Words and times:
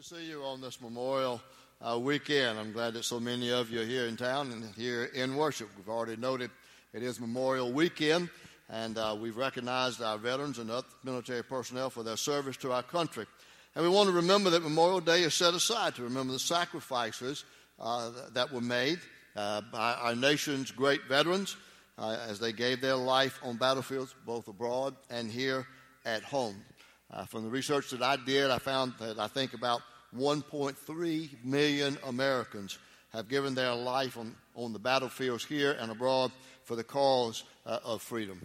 to 0.00 0.16
see 0.16 0.30
you 0.30 0.42
on 0.42 0.62
this 0.62 0.80
Memorial 0.80 1.42
uh, 1.82 1.98
weekend. 1.98 2.58
I'm 2.58 2.72
glad 2.72 2.94
that 2.94 3.04
so 3.04 3.20
many 3.20 3.52
of 3.52 3.70
you 3.70 3.82
are 3.82 3.84
here 3.84 4.06
in 4.06 4.16
town 4.16 4.50
and 4.50 4.64
here 4.74 5.04
in 5.04 5.36
worship. 5.36 5.68
We've 5.76 5.90
already 5.90 6.16
noted 6.16 6.50
it 6.94 7.02
is 7.02 7.20
Memorial 7.20 7.70
Weekend, 7.70 8.30
and 8.70 8.96
uh, 8.96 9.14
we've 9.20 9.36
recognized 9.36 10.00
our 10.00 10.16
veterans 10.16 10.58
and 10.58 10.70
other 10.70 10.86
military 11.04 11.44
personnel 11.44 11.90
for 11.90 12.02
their 12.02 12.16
service 12.16 12.56
to 12.58 12.72
our 12.72 12.82
country. 12.82 13.26
And 13.74 13.84
we 13.84 13.90
want 13.90 14.08
to 14.08 14.14
remember 14.14 14.48
that 14.50 14.62
Memorial 14.62 15.00
Day 15.00 15.22
is 15.22 15.34
set 15.34 15.52
aside 15.52 15.96
to 15.96 16.02
remember 16.02 16.32
the 16.32 16.38
sacrifices 16.38 17.44
uh, 17.78 18.10
that 18.32 18.50
were 18.50 18.62
made 18.62 19.00
uh, 19.36 19.60
by 19.70 19.92
our 20.00 20.14
nation's 20.14 20.70
great 20.70 21.02
veterans 21.08 21.58
uh, 21.98 22.16
as 22.26 22.40
they 22.40 22.52
gave 22.52 22.80
their 22.80 22.96
life 22.96 23.38
on 23.42 23.58
battlefields, 23.58 24.14
both 24.24 24.48
abroad 24.48 24.94
and 25.10 25.30
here 25.30 25.66
at 26.06 26.22
home. 26.22 26.56
Uh, 27.12 27.24
from 27.24 27.42
the 27.42 27.50
research 27.50 27.90
that 27.90 28.02
I 28.02 28.16
did, 28.16 28.50
I 28.50 28.58
found 28.58 28.94
that 29.00 29.18
I 29.18 29.26
think 29.26 29.52
about 29.52 29.82
1.3 30.16 31.44
million 31.44 31.98
Americans 32.06 32.78
have 33.12 33.28
given 33.28 33.54
their 33.54 33.74
life 33.74 34.16
on, 34.16 34.34
on 34.54 34.72
the 34.72 34.78
battlefields 34.78 35.44
here 35.44 35.76
and 35.80 35.90
abroad 35.90 36.30
for 36.64 36.76
the 36.76 36.84
cause 36.84 37.44
uh, 37.66 37.78
of 37.84 38.02
freedom. 38.02 38.40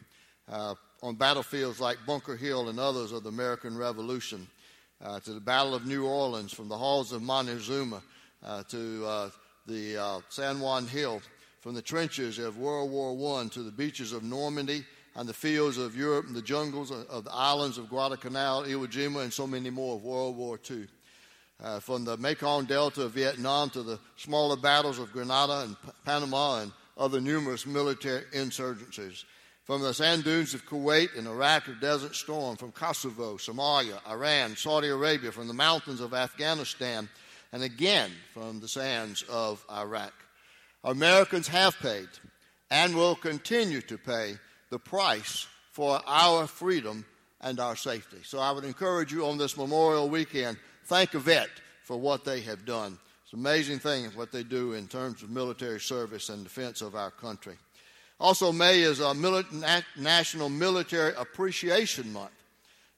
Uh, 0.50 0.76
on 1.02 1.16
battlefields 1.16 1.80
like 1.80 1.98
Bunker 2.06 2.36
Hill 2.36 2.70
and 2.70 2.80
others 2.80 3.12
of 3.12 3.24
the 3.24 3.30
American 3.30 3.78
Revolution, 3.78 4.48
uh, 5.04 5.20
to 5.20 5.34
the 5.34 5.40
Battle 5.40 5.76
of 5.76 5.86
New 5.86 6.06
Orleans, 6.06 6.54
from 6.54 6.68
the 6.70 6.78
halls 6.78 7.12
of 7.12 7.22
Montezuma 7.22 8.02
uh, 8.44 8.64
to 8.64 9.06
uh, 9.06 9.30
the 9.68 9.98
uh, 9.98 10.20
San 10.30 10.60
Juan 10.60 10.88
Hill, 10.88 11.22
from 11.62 11.74
the 11.74 11.82
trenches 11.82 12.40
of 12.40 12.58
World 12.58 12.92
War 12.92 13.42
I 13.42 13.48
to 13.50 13.64
the 13.64 13.72
beaches 13.72 14.14
of 14.14 14.24
Normandy 14.24 14.86
and 15.16 15.28
the 15.28 15.34
fields 15.34 15.78
of 15.78 15.96
Europe 15.96 16.28
and 16.28 16.36
the 16.36 16.42
jungles 16.42 16.92
of 16.92 17.24
the 17.24 17.32
islands 17.32 17.78
of 17.78 17.90
Guadalcanal, 17.90 18.64
Iwo 18.64 18.88
Jima, 18.88 19.24
and 19.24 19.34
so 19.34 19.48
many 19.48 19.70
more 19.70 19.96
of 19.96 20.04
World 20.04 20.36
War 20.38 20.60
II. 20.70 20.88
Uh, 21.64 21.80
from 21.80 22.04
the 22.04 22.18
Mekong 22.18 22.66
Delta 22.66 23.04
of 23.04 23.14
Vietnam 23.14 23.70
to 23.70 23.82
the 23.82 23.98
smaller 24.18 24.58
battles 24.58 25.00
of 25.00 25.14
Grenada 25.14 25.62
and 25.62 25.82
P- 25.82 25.90
Panama 26.04 26.60
and 26.60 26.72
other 26.98 27.22
numerous 27.22 27.66
military 27.66 28.24
insurgencies. 28.34 29.24
From 29.64 29.82
the 29.82 29.94
sand 29.94 30.26
dunes 30.26 30.54
of 30.54 30.66
Kuwait 30.66 31.18
and 31.18 31.28
Iraq 31.28 31.68
of 31.70 31.80
Desert 31.80 32.14
Storm, 32.14 32.58
from 32.58 32.74
Kosovo, 32.74 33.38
Somalia, 33.38 34.00
Iran, 34.08 34.56
Saudi 34.56 34.90
Arabia, 34.90 35.32
from 35.32 35.48
the 35.48 35.54
mountains 35.54 36.02
of 36.02 36.14
Afghanistan, 36.14 37.10
and 37.54 37.64
again 37.64 38.12
from 38.34 38.60
the 38.60 38.68
sands 38.68 39.24
of 39.30 39.66
Iraq. 39.72 40.14
Americans 40.84 41.48
have 41.48 41.80
paid 41.80 42.10
and 42.70 42.96
will 42.96 43.16
continue 43.16 43.82
to 43.82 43.98
pay 43.98 44.36
the 44.70 44.80
price 44.80 45.48
for 45.72 46.02
our 46.06 46.48
freedom 46.48 47.06
and 47.42 47.60
our 47.60 47.76
safety. 47.76 48.18
So 48.24 48.40
I 48.40 48.52
would 48.52 48.66
encourage 48.66 49.12
you 49.12 49.26
on 49.26 49.38
this 49.38 49.58
Memorial 49.58 50.10
Weekend, 50.10 50.58
thank 50.86 51.14
a 51.14 51.20
vet 51.20 51.50
for 51.84 51.98
what 51.98 52.26
they 52.26 52.42
have 52.42 52.66
done. 52.66 52.98
It's 53.24 53.34
an 53.34 53.40
amazing 53.40 53.80
thing 53.80 54.06
what 54.16 54.32
they 54.32 54.44
do 54.44 54.74
in 54.74 54.88
terms 54.88 55.24
of 55.24 55.30
military 55.30 55.80
service 55.80 56.30
and 56.30 56.44
defense 56.44 56.82
of 56.82 56.96
our 56.96 57.12
country. 57.12 57.56
Also, 58.20 58.52
May 58.52 58.82
is 58.82 59.02
a 59.02 59.14
National 59.98 60.50
Military 60.50 61.14
Appreciation 61.18 62.14
Month 62.14 62.32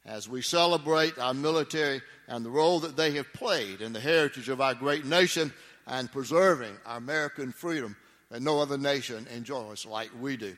as 0.06 0.30
we 0.30 0.42
celebrate 0.42 1.18
our 1.18 1.34
military 1.34 2.02
and 2.28 2.46
the 2.46 2.50
role 2.50 2.80
that 2.80 2.96
they 2.96 3.12
have 3.12 3.32
played 3.34 3.82
in 3.82 3.94
the 3.94 4.00
heritage 4.00 4.48
of 4.48 4.62
our 4.62 4.74
great 4.74 5.06
nation 5.06 5.52
and 5.88 6.12
preserving 6.12 6.76
our 6.86 6.98
American 6.98 7.52
freedom 7.52 7.96
that 8.30 8.42
no 8.42 8.60
other 8.60 8.78
nation 8.78 9.28
enjoys 9.34 9.86
like 9.86 10.10
we 10.20 10.38
do. 10.38 10.56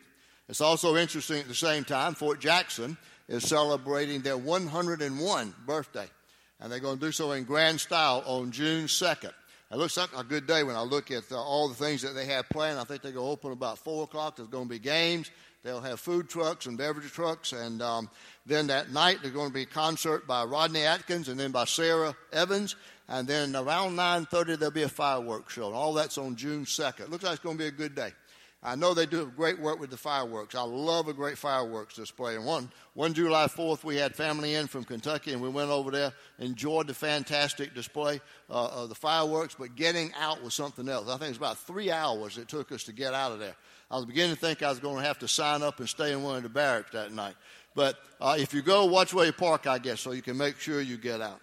It's 0.49 0.61
also 0.61 0.95
interesting 0.95 1.39
at 1.39 1.47
the 1.47 1.55
same 1.55 1.83
time, 1.83 2.15
Fort 2.15 2.39
Jackson 2.39 2.97
is 3.27 3.47
celebrating 3.47 4.21
their 4.21 4.37
101 4.37 5.53
birthday, 5.65 6.07
and 6.59 6.71
they're 6.71 6.79
going 6.79 6.97
to 6.97 7.05
do 7.05 7.11
so 7.11 7.31
in 7.31 7.43
grand 7.43 7.79
style 7.79 8.23
on 8.25 8.51
June 8.51 8.85
2nd. 8.85 9.31
It 9.71 9.77
looks 9.77 9.97
like 9.97 10.09
a 10.17 10.23
good 10.23 10.47
day 10.47 10.63
when 10.63 10.75
I 10.75 10.81
look 10.81 11.11
at 11.11 11.31
uh, 11.31 11.39
all 11.39 11.69
the 11.69 11.75
things 11.75 12.01
that 12.01 12.15
they 12.15 12.25
have 12.25 12.49
planned. 12.49 12.79
I 12.79 12.83
think 12.85 13.03
they're 13.03 13.11
going 13.11 13.27
to 13.27 13.31
open 13.31 13.51
about 13.51 13.77
4 13.77 14.05
o'clock. 14.05 14.35
There's 14.35 14.49
going 14.49 14.65
to 14.65 14.69
be 14.69 14.79
games. 14.79 15.29
They'll 15.63 15.81
have 15.81 15.99
food 15.99 16.27
trucks 16.27 16.65
and 16.65 16.75
beverage 16.77 17.11
trucks. 17.11 17.53
And 17.53 17.81
um, 17.81 18.09
then 18.47 18.67
that 18.67 18.91
night, 18.91 19.19
there's 19.21 19.33
going 19.33 19.49
to 19.49 19.53
be 19.53 19.63
a 19.63 19.67
concert 19.67 20.25
by 20.25 20.43
Rodney 20.43 20.81
Atkins 20.85 21.29
and 21.29 21.39
then 21.39 21.51
by 21.51 21.65
Sara 21.65 22.15
Evans. 22.33 22.75
And 23.07 23.27
then 23.27 23.55
around 23.55 23.95
9.30, 23.95 24.57
there'll 24.57 24.71
be 24.71 24.83
a 24.83 24.89
fireworks 24.89 25.53
show. 25.53 25.67
And 25.67 25.75
all 25.75 25.93
that's 25.93 26.17
on 26.17 26.35
June 26.35 26.65
2nd. 26.65 27.09
Looks 27.09 27.23
like 27.23 27.33
it's 27.33 27.43
going 27.43 27.57
to 27.57 27.63
be 27.63 27.67
a 27.67 27.71
good 27.71 27.93
day. 27.93 28.11
I 28.61 28.75
know 28.75 28.93
they 28.93 29.05
do 29.05 29.31
great 29.37 29.57
work 29.57 29.79
with 29.79 29.89
the 29.89 29.97
fireworks. 29.97 30.53
I 30.53 30.63
love 30.63 31.07
a 31.07 31.13
great 31.13 31.37
fireworks 31.37 31.95
display. 31.95 32.35
And 32.35 32.43
one, 32.43 32.69
one 32.93 33.13
July 33.13 33.45
4th, 33.45 33.85
we 33.85 33.95
had 33.95 34.13
family 34.15 34.55
in 34.55 34.67
from 34.67 34.83
Kentucky, 34.83 35.31
and 35.31 35.41
we 35.41 35.47
went 35.47 35.69
over 35.69 35.91
there, 35.91 36.11
enjoyed 36.39 36.87
the 36.87 36.93
fantastic 36.93 37.73
display 37.73 38.19
uh, 38.49 38.67
of 38.67 38.89
the 38.89 38.95
fireworks, 38.95 39.55
but 39.57 39.77
getting 39.77 40.11
out 40.19 40.43
was 40.43 40.53
something 40.53 40.89
else. 40.89 41.07
I 41.07 41.17
think 41.17 41.29
it's 41.29 41.37
about 41.37 41.57
three 41.57 41.89
hours 41.89 42.37
it 42.37 42.49
took 42.49 42.73
us 42.73 42.83
to 42.85 42.91
get 42.91 43.13
out 43.13 43.31
of 43.31 43.39
there. 43.39 43.55
I 43.89 43.95
was 43.95 44.05
beginning 44.05 44.35
to 44.35 44.41
think 44.41 44.61
I 44.61 44.69
was 44.69 44.79
going 44.79 44.97
to 44.97 45.03
have 45.03 45.19
to 45.19 45.27
sign 45.29 45.63
up 45.63 45.79
and 45.79 45.87
stay 45.87 46.11
in 46.11 46.21
one 46.21 46.35
of 46.35 46.43
the 46.43 46.49
barracks 46.49 46.91
that 46.91 47.13
night. 47.13 47.35
But 47.75 47.97
uh, 48.19 48.35
if 48.37 48.53
you 48.53 48.61
go, 48.61 48.85
watch 48.85 49.13
where 49.13 49.25
you 49.25 49.31
park, 49.31 49.67
I 49.67 49.79
guess, 49.79 50.01
so 50.01 50.11
you 50.11 50.21
can 50.21 50.37
make 50.37 50.59
sure 50.59 50.81
you 50.81 50.97
get 50.97 51.21
out. 51.21 51.39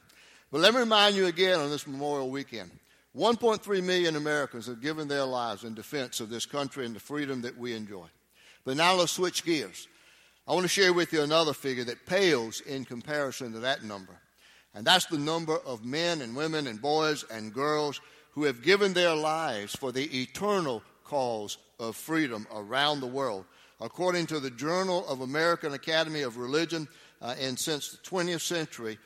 But 0.53 0.61
let 0.61 0.75
me 0.75 0.81
remind 0.81 1.17
you 1.17 1.27
again 1.27 1.61
on 1.61 1.71
this 1.71 1.87
Memorial 1.87 2.31
Weekend 2.31 2.71
1.3 3.17 3.83
million 3.83 4.17
Americans 4.17 4.67
have 4.67 4.83
given 4.83 5.09
their 5.09 5.25
lives 5.25 5.65
in 5.65 5.75
defense 5.75 6.21
of 6.21 6.29
this 6.29 6.45
country 6.45 6.85
and 6.85 6.95
the 6.95 7.01
freedom 7.01 7.41
that 7.43 7.57
we 7.57 7.73
enjoy. 7.73 8.07
But 8.65 8.77
now 8.77 8.95
let's 8.95 9.13
switch 9.13 9.45
gears. 9.45 9.89
I 10.47 10.53
want 10.53 10.65
to 10.65 10.69
share 10.69 10.93
with 10.93 11.13
you 11.13 11.23
another 11.23 11.55
figure 11.55 11.85
that 11.85 12.05
pales 12.05 12.61
in 12.61 12.85
comparison 12.85 13.53
to 13.53 13.61
that 13.61 13.83
number. 13.83 14.13
And 14.75 14.87
that's 14.87 15.07
the 15.07 15.19
number 15.19 15.57
of 15.65 15.85
men 15.85 16.21
and 16.21 16.37
women 16.37 16.67
and 16.67 16.81
boys 16.81 17.25
and 17.31 17.55
girls 17.55 18.01
who 18.33 18.45
have 18.45 18.63
given 18.63 18.93
their 18.93 19.15
lives 19.15 19.75
for 19.75 19.93
the 19.93 20.05
eternal 20.21 20.83
cause 21.05 21.57
of 21.81 21.97
freedom 21.97 22.47
around 22.53 23.01
the 23.01 23.07
world. 23.07 23.47
According 23.81 24.27
to 24.27 24.41
the 24.41 24.51
Journal 24.51 25.07
of 25.09 25.23
American 25.23 25.73
Academy 25.73 26.21
of 26.23 26.37
Religion, 26.37 26.87
uh, 27.23 27.35
and 27.41 27.59
since 27.59 27.91
the 27.91 27.97
20th 28.09 28.43
century, 28.43 28.99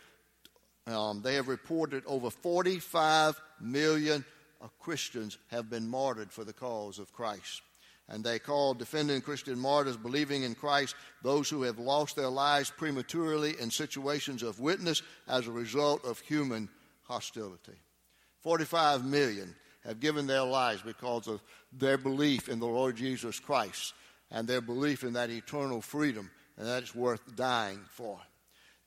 um, 0.90 1.22
they 1.22 1.34
have 1.34 1.48
reported 1.48 2.02
over 2.06 2.30
45 2.30 3.40
million 3.60 4.24
uh, 4.62 4.68
Christians 4.78 5.38
have 5.48 5.70
been 5.70 5.88
martyred 5.88 6.30
for 6.30 6.44
the 6.44 6.52
cause 6.52 6.98
of 6.98 7.12
Christ. 7.12 7.62
And 8.08 8.24
they 8.24 8.38
call 8.40 8.74
defending 8.74 9.20
Christian 9.20 9.58
martyrs, 9.58 9.96
believing 9.96 10.42
in 10.42 10.54
Christ, 10.54 10.96
those 11.22 11.48
who 11.48 11.62
have 11.62 11.78
lost 11.78 12.16
their 12.16 12.28
lives 12.28 12.70
prematurely 12.70 13.54
in 13.60 13.70
situations 13.70 14.42
of 14.42 14.58
witness 14.58 15.02
as 15.28 15.46
a 15.46 15.52
result 15.52 16.04
of 16.04 16.18
human 16.18 16.68
hostility. 17.04 17.78
45 18.40 19.04
million 19.04 19.54
have 19.84 20.00
given 20.00 20.26
their 20.26 20.42
lives 20.42 20.82
because 20.82 21.28
of 21.28 21.40
their 21.72 21.98
belief 21.98 22.48
in 22.48 22.58
the 22.58 22.66
Lord 22.66 22.96
Jesus 22.96 23.38
Christ 23.38 23.94
and 24.30 24.46
their 24.46 24.60
belief 24.60 25.04
in 25.04 25.12
that 25.14 25.30
eternal 25.30 25.80
freedom, 25.80 26.30
and 26.56 26.66
that's 26.66 26.94
worth 26.94 27.36
dying 27.36 27.80
for. 27.90 28.18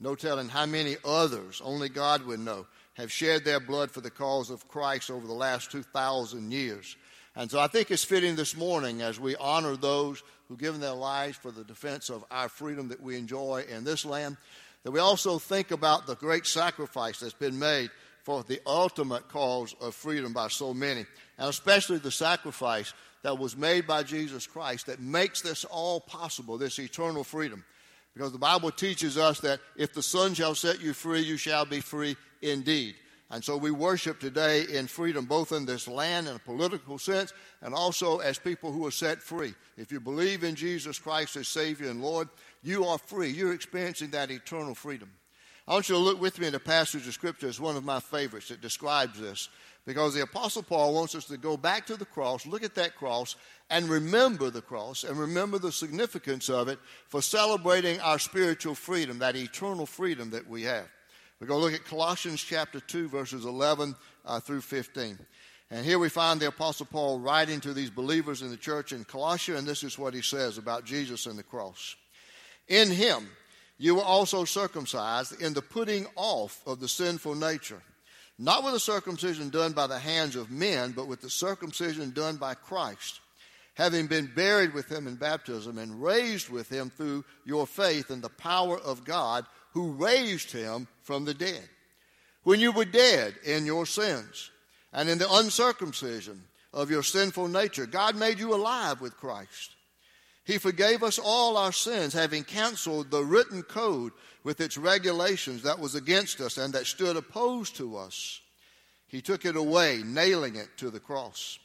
No 0.04 0.16
telling 0.16 0.50
how 0.50 0.66
many 0.66 0.98
others, 1.06 1.62
only 1.64 1.88
God 1.88 2.26
would 2.26 2.42
know, 2.42 2.66
have 2.96 3.10
shed 3.10 3.46
their 3.46 3.62
blood 3.62 3.90
for 3.90 4.02
the 4.02 4.12
cause 4.12 4.50
of 4.50 4.68
Christ 4.68 5.10
over 5.10 5.26
the 5.26 5.32
last 5.32 5.72
2,000 5.72 6.52
years. 6.52 6.98
And 7.38 7.50
so 7.50 7.58
I 7.58 7.68
think 7.68 7.90
it's 7.90 8.04
fitting 8.04 8.36
this 8.36 8.54
morning 8.54 9.02
as 9.02 9.18
we 9.18 9.38
honor 9.38 9.78
those 9.78 10.22
who've 10.48 10.60
given 10.60 10.82
their 10.82 10.92
lives 10.92 11.38
for 11.38 11.52
the 11.52 11.64
defense 11.64 12.10
of 12.10 12.26
our 12.30 12.50
freedom 12.50 12.90
that 12.90 13.02
we 13.02 13.18
enjoy 13.18 13.64
in 13.70 13.86
this 13.86 14.04
land, 14.04 14.36
that 14.84 14.92
we 14.92 15.00
also 15.00 15.40
think 15.40 15.72
about 15.72 16.06
the 16.06 16.16
great 16.16 16.46
sacrifice 16.46 17.22
that's 17.22 17.32
been 17.32 17.58
made 17.58 17.90
for 18.24 18.44
the 18.44 18.60
ultimate 18.66 19.30
cause 19.30 19.74
of 19.80 19.96
freedom 19.96 20.34
by 20.34 20.50
so 20.50 20.74
many, 20.74 21.06
and 21.38 21.48
especially 21.48 21.98
the 21.98 22.12
sacrifice 22.12 22.94
that 23.22 23.40
was 23.40 23.56
made 23.56 23.88
by 23.88 24.04
Jesus 24.04 24.48
Christ 24.48 24.88
that 24.88 25.00
makes 25.00 25.40
this 25.40 25.64
all 25.64 26.02
possible, 26.02 26.58
this 26.58 26.78
eternal 26.78 27.24
freedom. 27.24 27.64
Because 28.14 28.32
the 28.32 28.38
Bible 28.38 28.72
teaches 28.72 29.18
us 29.18 29.40
that 29.40 29.60
if 29.76 29.94
the 29.94 30.04
Son 30.04 30.34
shall 30.34 30.56
set 30.56 30.82
you 30.82 30.94
free, 30.94 31.22
you 31.22 31.38
shall 31.38 31.66
be 31.66 31.80
free 31.80 32.16
indeed. 32.42 32.96
And 33.32 33.44
so 33.44 33.58
we 33.58 33.72
worship 33.72 34.20
today 34.20 34.66
in 34.72 34.86
freedom, 34.86 35.26
both 35.26 35.52
in 35.52 35.66
this 35.66 35.88
land 35.88 36.28
in 36.28 36.36
a 36.36 36.40
political 36.40 37.00
sense 37.00 37.34
and 37.64 37.74
also 37.74 38.20
as 38.20 38.38
people 38.38 38.72
who 38.72 38.86
are 38.86 38.92
set 38.92 39.24
free. 39.24 39.56
If 39.76 39.92
you 39.92 40.00
believe 40.00 40.44
in 40.44 40.54
Jesus 40.54 41.00
Christ 41.00 41.36
as 41.38 41.48
Savior 41.48 41.90
and 41.90 42.04
Lord, 42.04 42.30
you 42.62 42.86
are 42.86 43.00
free. 43.00 43.30
You're 43.30 43.54
experiencing 43.54 44.12
that 44.12 44.30
eternal 44.30 44.76
freedom. 44.76 45.10
I 45.68 45.74
want 45.74 45.90
you 45.90 45.96
to 45.96 46.02
look 46.02 46.22
with 46.22 46.38
me 46.40 46.48
at 46.48 46.54
a 46.54 46.60
passage 46.60 47.08
of 47.08 47.14
Scripture. 47.14 47.48
It's 47.48 47.60
one 47.60 47.78
of 47.78 47.84
my 47.84 48.02
favorites. 48.02 48.52
It 48.52 48.62
describes 48.62 49.20
this 49.20 49.50
because 49.86 50.14
the 50.14 50.24
Apostle 50.24 50.64
Paul 50.64 50.94
wants 50.94 51.14
us 51.16 51.26
to 51.26 51.38
go 51.38 51.58
back 51.58 51.86
to 51.88 51.98
the 51.98 52.06
cross, 52.06 52.46
look 52.46 52.64
at 52.64 52.76
that 52.76 52.96
cross, 52.96 53.36
and 53.70 53.90
remember 53.90 54.50
the 54.50 54.62
cross 54.62 55.04
and 55.04 55.18
remember 55.18 55.60
the 55.60 55.72
significance 55.72 56.50
of 56.50 56.68
it 56.68 56.80
for 57.08 57.22
celebrating 57.22 58.00
our 58.00 58.20
spiritual 58.20 58.76
freedom, 58.76 59.20
that 59.20 59.36
eternal 59.36 59.86
freedom 59.86 60.30
that 60.32 60.48
we 60.48 60.64
have. 60.64 60.88
We're 61.40 61.48
going 61.48 61.60
to 61.60 61.66
look 61.66 61.74
at 61.74 61.86
Colossians 61.86 62.42
chapter 62.42 62.80
2, 62.80 63.10
verses 63.10 63.44
11 63.44 63.96
uh, 64.26 64.40
through 64.40 64.62
15. 64.62 65.20
And 65.72 65.86
here 65.86 66.00
we 66.00 66.08
find 66.08 66.40
the 66.40 66.48
Apostle 66.48 66.86
Paul 66.86 67.20
writing 67.20 67.60
to 67.62 67.74
these 67.74 67.90
believers 67.90 68.42
in 68.42 68.50
the 68.50 68.58
church 68.58 68.94
in 68.94 69.04
Colossia, 69.04 69.58
and 69.58 69.68
this 69.68 69.84
is 69.84 69.98
what 69.98 70.14
he 70.14 70.22
says 70.22 70.58
about 70.58 70.86
Jesus 70.86 71.26
and 71.26 71.38
the 71.38 71.44
cross. 71.44 71.96
In 72.68 72.90
him 72.90 73.28
you 73.78 73.96
were 73.96 74.04
also 74.04 74.46
circumcised 74.46 75.42
in 75.42 75.54
the 75.54 75.62
putting 75.62 76.06
off 76.16 76.62
of 76.66 76.80
the 76.80 76.88
sinful 76.88 77.36
nature 77.36 77.82
not 78.40 78.64
with 78.64 78.74
a 78.74 78.80
circumcision 78.80 79.50
done 79.50 79.74
by 79.74 79.88
the 79.88 80.00
hands 80.00 80.36
of 80.36 80.52
men, 80.52 80.92
but 80.92 81.08
with 81.08 81.22
the 81.22 81.30
circumcision 81.30 82.12
done 82.12 82.38
by 82.38 82.54
Christ, 82.54 83.20
having 83.76 84.08
been 84.08 84.32
buried 84.36 84.74
with 84.74 84.92
him 84.92 85.08
in 85.08 85.16
baptism 85.16 85.78
and 85.78 86.02
raised 86.02 86.50
with 86.50 86.70
him 86.70 86.90
through 86.90 87.26
your 87.46 87.68
faith 87.68 88.12
in 88.12 88.22
the 88.22 88.30
power 88.30 88.80
of 88.80 89.06
God 89.06 89.46
who 89.74 89.92
raised 89.94 90.52
him 90.52 90.88
from 91.02 91.26
the 91.26 91.34
dead. 91.34 91.68
When 92.44 92.60
you 92.60 92.72
were 92.72 92.86
dead 92.86 93.36
in 93.46 93.66
your 93.66 93.86
sins 93.86 94.52
and 94.92 95.10
in 95.10 95.18
the 95.18 95.32
uncircumcision 95.32 96.44
of 96.74 96.92
your 96.92 97.04
sinful 97.04 97.48
nature, 97.48 97.86
God 97.86 98.16
made 98.16 98.40
you 98.40 98.54
alive 98.54 99.00
with 99.00 99.18
Christ. 99.18 99.76
He 100.46 100.58
forgave 100.58 101.04
us 101.04 101.20
all 101.20 101.56
our 101.56 101.72
sins, 101.72 102.14
having 102.14 102.44
canceled 102.44 103.10
the 103.10 103.24
written 103.24 103.64
code 103.64 104.12
with 104.44 104.62
its 104.62 104.78
regulations 104.78 105.64
that 105.64 105.80
was 105.80 105.96
against 105.96 106.42
us 106.42 106.58
and 106.58 106.74
that 106.74 106.86
stood 106.86 107.16
opposed 107.16 107.76
to 107.78 107.98
us. 107.98 108.42
He 109.08 109.22
took 109.22 109.46
it 109.46 109.56
away, 109.56 110.02
nailing 110.06 110.56
it 110.56 110.70
to 110.78 110.90
the 110.90 111.00
cross. 111.00 111.60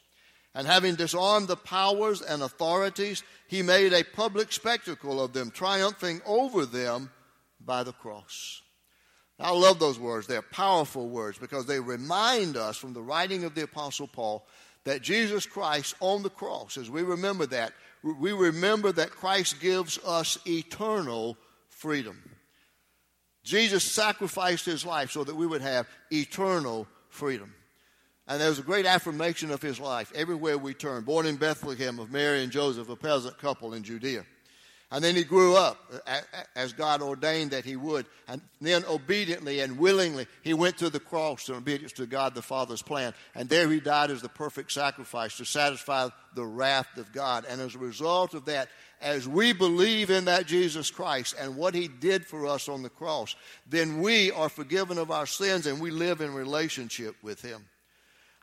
And 0.55 0.67
having 0.67 0.95
disarmed 0.95 1.49
the 1.49 1.57
powers 1.57 2.23
and 2.23 2.43
authorities, 2.43 3.23
he 3.47 3.63
made 3.63 3.93
a 3.93 4.05
public 4.05 4.53
spectacle 4.53 5.23
of 5.23 5.33
them, 5.33 5.51
triumphing 5.51 6.21
over 6.27 6.67
them 6.67 7.11
by 7.61 7.83
the 7.83 7.93
cross. 7.93 8.63
I 9.41 9.53
love 9.53 9.79
those 9.79 10.01
words. 10.01 10.27
They're 10.27 10.43
powerful 10.43 11.09
words 11.09 11.39
because 11.39 11.67
they 11.67 11.79
remind 11.79 12.57
us 12.57 12.77
from 12.77 12.93
the 12.93 13.03
writing 13.03 13.45
of 13.45 13.55
the 13.55 13.63
Apostle 13.63 14.09
Paul 14.09 14.47
that 14.85 15.03
Jesus 15.03 15.47
Christ 15.47 15.95
on 16.01 16.23
the 16.23 16.31
cross, 16.31 16.77
as 16.77 16.91
we 16.91 17.03
remember 17.03 17.47
that, 17.47 17.73
we 18.03 18.33
remember 18.33 18.91
that 18.93 19.11
Christ 19.11 19.61
gives 19.61 19.99
us 20.05 20.39
eternal 20.47 21.37
freedom. 21.69 22.23
Jesus 23.49 23.83
sacrificed 23.83 24.67
his 24.67 24.85
life 24.85 25.11
so 25.11 25.25
that 25.25 25.35
we 25.35 25.47
would 25.47 25.63
have 25.63 25.89
eternal 26.13 26.87
freedom. 27.09 27.55
And 28.27 28.39
there's 28.39 28.59
a 28.59 28.63
great 28.63 28.85
affirmation 28.85 29.51
of 29.51 29.63
his 29.63 29.81
life 29.81 30.13
everywhere 30.15 30.59
we 30.59 30.75
turn. 30.75 31.05
Born 31.05 31.25
in 31.25 31.37
Bethlehem 31.37 31.99
of 31.99 32.13
Mary 32.13 32.43
and 32.43 32.53
Joseph, 32.53 32.91
a 32.91 32.97
peasant 32.97 33.39
couple 33.39 33.73
in 33.73 33.83
Judea. 33.83 34.27
And 34.91 35.05
then 35.05 35.17
he 35.17 35.23
grew 35.23 35.55
up 35.55 35.77
as 36.57 36.73
God 36.73 37.03
ordained 37.03 37.51
that 37.51 37.67
he 37.67 37.77
would. 37.77 38.07
And 38.27 38.41
then 38.61 38.87
obediently 38.87 39.61
and 39.61 39.79
willingly, 39.79 40.27
he 40.43 40.55
went 40.55 40.79
to 40.79 40.89
the 40.89 41.01
cross 41.01 41.51
in 41.51 41.57
obedience 41.57 41.93
to 41.95 42.07
God 42.07 42.35
the 42.35 42.41
Father's 42.41 42.81
plan. 42.81 43.13
And 43.35 43.51
there 43.51 43.69
he 43.69 43.81
died 43.81 44.11
as 44.11 44.23
the 44.23 44.31
perfect 44.31 44.73
sacrifice 44.73 45.37
to 45.37 45.45
satisfy 45.45 46.09
the 46.35 46.47
wrath 46.47 46.97
of 46.97 47.13
God. 47.13 47.45
And 47.47 47.61
as 47.61 47.75
a 47.75 47.79
result 47.79 48.33
of 48.33 48.47
that, 48.47 48.69
as 49.03 49.29
we 49.29 49.53
believe 49.53 50.09
in 50.09 50.25
that 50.25 50.47
Jesus 50.47 50.91
Christ 50.91 51.35
and 51.39 51.57
what 51.57 51.75
he 51.75 51.87
did 51.87 52.25
for 52.25 52.47
us 52.47 52.67
on 52.67 52.83
the 52.83 52.89
cross, 52.89 53.37
then 53.69 54.01
we 54.01 54.33
are 54.33 54.49
forgiven 54.49 54.97
of 54.97 55.11
our 55.11 55.27
sins 55.27 55.67
and 55.67 55.81
we 55.81 55.91
live 55.91 56.23
in 56.23 56.33
relationship 56.33 57.15
with 57.23 57.43
him. 57.43 57.67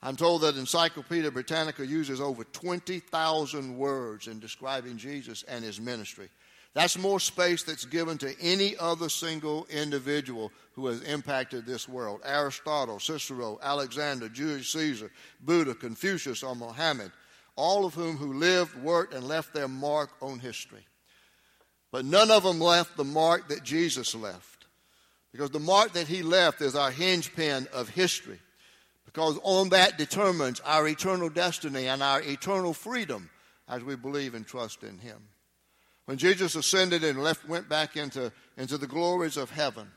I'm 0.02 0.16
told 0.16 0.42
that 0.42 0.58
Encyclopedia 0.58 1.32
Britannica 1.32 1.86
uses 1.86 2.22
over 2.22 2.44
20,000 2.44 3.78
words 3.78 4.28
in 4.28 4.40
describing 4.40 4.98
Jesus 4.98 5.44
and 5.44 5.64
his 5.64 5.80
ministry. 5.80 6.30
That's 6.76 6.98
more 6.98 7.22
space 7.22 7.64
that's 7.64 7.86
given 7.86 8.18
to 8.18 8.36
any 8.42 8.76
other 8.78 9.08
single 9.08 9.66
individual 9.70 10.52
who 10.74 10.88
has 10.88 11.02
impacted 11.04 11.66
this 11.66 11.88
world. 11.88 12.20
Aristotle, 12.26 13.00
Cicero, 13.00 13.58
Alexander, 13.64 14.28
Julius 14.28 14.70
Caesar, 14.74 15.10
Buddha, 15.40 15.74
Confucius, 15.74 16.44
or 16.44 16.54
Mohammed, 16.54 17.12
all 17.56 17.86
of 17.86 17.94
whom 17.94 18.18
who 18.18 18.34
lived, 18.34 18.76
worked, 18.84 19.14
and 19.14 19.26
left 19.26 19.54
their 19.54 19.70
mark 19.70 20.10
on 20.22 20.40
history. 20.40 20.86
But 21.94 22.04
none 22.04 22.30
of 22.30 22.44
them 22.44 22.60
left 22.60 22.98
the 22.98 23.06
mark 23.06 23.48
that 23.48 23.64
Jesus 23.64 24.14
left. 24.14 24.66
Because 25.32 25.52
the 25.52 25.60
mark 25.60 25.94
that 25.94 26.10
he 26.10 26.24
left 26.24 26.62
is 26.62 26.76
our 26.76 26.92
hinge 26.92 27.34
pin 27.34 27.68
of 27.72 27.88
history 27.88 28.40
because 29.16 29.40
on 29.44 29.70
that 29.70 29.98
determines 29.98 30.60
our 30.66 30.86
eternal 30.90 31.30
destiny 31.30 31.88
and 31.88 32.04
our 32.04 32.22
eternal 32.22 32.74
freedom 32.74 33.30
as 33.70 33.82
we 33.82 33.96
believe 33.96 34.36
and 34.36 34.46
trust 34.46 34.84
in 34.84 34.98
Him. 34.98 35.16
When 36.04 36.18
Jesus 36.18 36.54
ascended 36.56 37.02
and 37.02 37.24
left, 37.24 37.48
went 37.48 37.70
back 37.70 37.96
into, 37.96 38.34
into 38.58 38.78
the 38.78 38.88
glories 38.88 39.38
of 39.38 39.50
heaven 39.50 39.90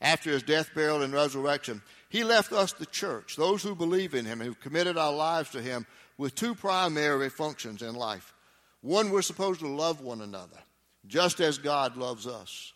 after 0.00 0.30
His 0.30 0.42
death, 0.42 0.70
burial, 0.74 1.02
and 1.02 1.14
resurrection, 1.14 1.82
He 2.08 2.24
left 2.24 2.52
us, 2.52 2.72
the 2.72 2.86
church, 2.86 3.36
those 3.36 3.62
who 3.62 3.76
believe 3.76 4.12
in 4.12 4.24
Him, 4.24 4.40
who've 4.40 4.58
committed 4.58 4.98
our 4.98 5.12
lives 5.12 5.50
to 5.50 5.62
Him, 5.62 5.86
with 6.18 6.34
two 6.34 6.56
primary 6.56 7.30
functions 7.30 7.80
in 7.80 7.94
life. 7.94 8.34
One, 8.80 9.10
we're 9.10 9.22
supposed 9.22 9.60
to 9.60 9.68
love 9.68 10.00
one 10.00 10.20
another, 10.20 10.58
just 11.06 11.38
as 11.38 11.58
God 11.58 11.96
loves 11.96 12.26
us. 12.26 12.72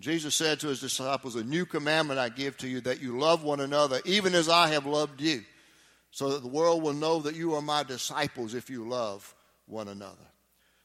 Jesus 0.00 0.34
said 0.34 0.60
to 0.60 0.68
his 0.68 0.80
disciples, 0.80 1.34
A 1.34 1.42
new 1.42 1.66
commandment 1.66 2.20
I 2.20 2.28
give 2.28 2.56
to 2.58 2.68
you, 2.68 2.80
that 2.82 3.02
you 3.02 3.18
love 3.18 3.42
one 3.42 3.60
another, 3.60 4.00
even 4.04 4.34
as 4.34 4.48
I 4.48 4.68
have 4.68 4.86
loved 4.86 5.20
you, 5.20 5.42
so 6.10 6.30
that 6.30 6.42
the 6.42 6.48
world 6.48 6.82
will 6.82 6.92
know 6.92 7.20
that 7.20 7.34
you 7.34 7.54
are 7.54 7.62
my 7.62 7.82
disciples 7.82 8.54
if 8.54 8.70
you 8.70 8.88
love 8.88 9.34
one 9.66 9.88
another. 9.88 10.16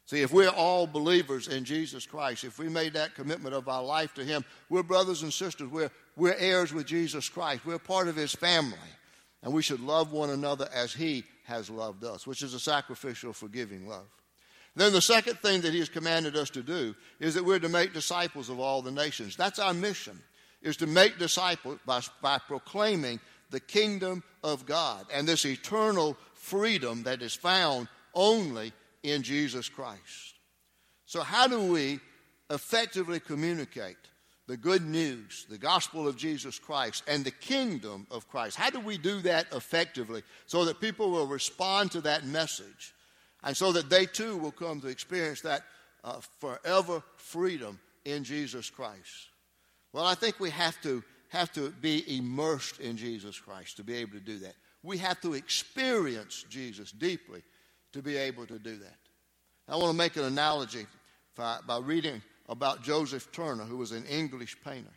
See, 0.05 0.21
if 0.21 0.33
we're 0.33 0.49
all 0.49 0.85
believers 0.85 1.47
in 1.47 1.63
Jesus 1.63 2.05
Christ, 2.05 2.43
if 2.43 2.59
we 2.59 2.67
made 2.67 2.93
that 2.93 3.15
commitment 3.15 3.55
of 3.55 3.69
our 3.69 3.83
life 3.83 4.13
to 4.15 4.23
Him, 4.23 4.43
we're 4.69 4.83
brothers 4.83 5.23
and 5.23 5.31
sisters. 5.31 5.69
We're, 5.69 5.91
we're 6.17 6.35
heirs 6.37 6.73
with 6.73 6.87
Jesus 6.87 7.29
Christ. 7.29 7.65
We're 7.65 7.79
part 7.79 8.07
of 8.07 8.15
His 8.15 8.33
family. 8.33 8.77
And 9.43 9.53
we 9.53 9.61
should 9.61 9.79
love 9.79 10.11
one 10.11 10.29
another 10.31 10.67
as 10.73 10.93
He 10.93 11.23
has 11.45 11.69
loved 11.69 12.03
us, 12.03 12.27
which 12.27 12.41
is 12.41 12.53
a 12.53 12.59
sacrificial, 12.59 13.31
forgiving 13.31 13.87
love. 13.87 14.07
Then 14.75 14.91
the 14.91 15.01
second 15.01 15.39
thing 15.39 15.61
that 15.61 15.73
he 15.73 15.79
has 15.79 15.89
commanded 15.89 16.35
us 16.35 16.49
to 16.51 16.63
do 16.63 16.95
is 17.19 17.35
that 17.35 17.45
we're 17.45 17.59
to 17.59 17.69
make 17.69 17.93
disciples 17.93 18.49
of 18.49 18.59
all 18.59 18.81
the 18.81 18.91
nations. 18.91 19.35
That's 19.35 19.59
our 19.59 19.73
mission, 19.73 20.19
is 20.61 20.77
to 20.77 20.87
make 20.87 21.19
disciples 21.19 21.79
by, 21.85 22.01
by 22.21 22.39
proclaiming 22.39 23.19
the 23.51 23.59
kingdom 23.59 24.23
of 24.43 24.65
God 24.65 25.05
and 25.13 25.27
this 25.27 25.45
eternal 25.45 26.17
freedom 26.33 27.03
that 27.03 27.21
is 27.21 27.35
found 27.35 27.87
only 28.15 28.73
in 29.03 29.21
Jesus 29.21 29.69
Christ. 29.69 30.33
So 31.05 31.21
how 31.21 31.47
do 31.47 31.71
we 31.71 31.99
effectively 32.49 33.19
communicate 33.19 33.97
the 34.47 34.57
good 34.57 34.83
news, 34.83 35.45
the 35.49 35.57
gospel 35.57 36.07
of 36.07 36.17
Jesus 36.17 36.57
Christ, 36.57 37.03
and 37.07 37.23
the 37.23 37.31
kingdom 37.31 38.07
of 38.09 38.27
Christ? 38.27 38.57
How 38.57 38.71
do 38.71 38.79
we 38.79 38.97
do 38.97 39.21
that 39.21 39.45
effectively 39.53 40.23
so 40.47 40.65
that 40.65 40.81
people 40.81 41.11
will 41.11 41.27
respond 41.27 41.91
to 41.91 42.01
that 42.01 42.25
message? 42.25 42.93
And 43.43 43.55
so 43.55 43.71
that 43.71 43.89
they 43.89 44.05
too 44.05 44.37
will 44.37 44.51
come 44.51 44.81
to 44.81 44.87
experience 44.87 45.41
that 45.41 45.63
uh, 46.03 46.19
forever 46.39 47.03
freedom 47.17 47.79
in 48.05 48.23
Jesus 48.23 48.69
Christ. 48.69 49.29
Well, 49.91 50.05
I 50.05 50.15
think 50.15 50.39
we 50.39 50.49
have 50.49 50.79
to 50.81 51.03
have 51.29 51.51
to 51.53 51.71
be 51.71 52.17
immersed 52.17 52.79
in 52.79 52.95
Jesus 52.95 53.39
Christ 53.39 53.77
to 53.77 53.83
be 53.83 53.95
able 53.95 54.11
to 54.13 54.19
do 54.19 54.37
that. 54.39 54.53
We 54.83 54.99
have 54.99 55.19
to 55.21 55.33
experience 55.33 56.45
Jesus 56.47 56.91
deeply 56.91 57.41
to 57.93 58.01
be 58.03 58.17
able 58.17 58.45
to 58.45 58.59
do 58.59 58.77
that. 58.77 58.97
I 59.67 59.75
want 59.77 59.91
to 59.91 59.97
make 59.97 60.15
an 60.15 60.25
analogy 60.25 60.85
by, 61.35 61.57
by 61.65 61.79
reading 61.79 62.21
about 62.49 62.83
Joseph 62.83 63.31
Turner, 63.31 63.63
who 63.63 63.77
was 63.77 63.91
an 63.91 64.05
English 64.05 64.57
painter. 64.63 64.91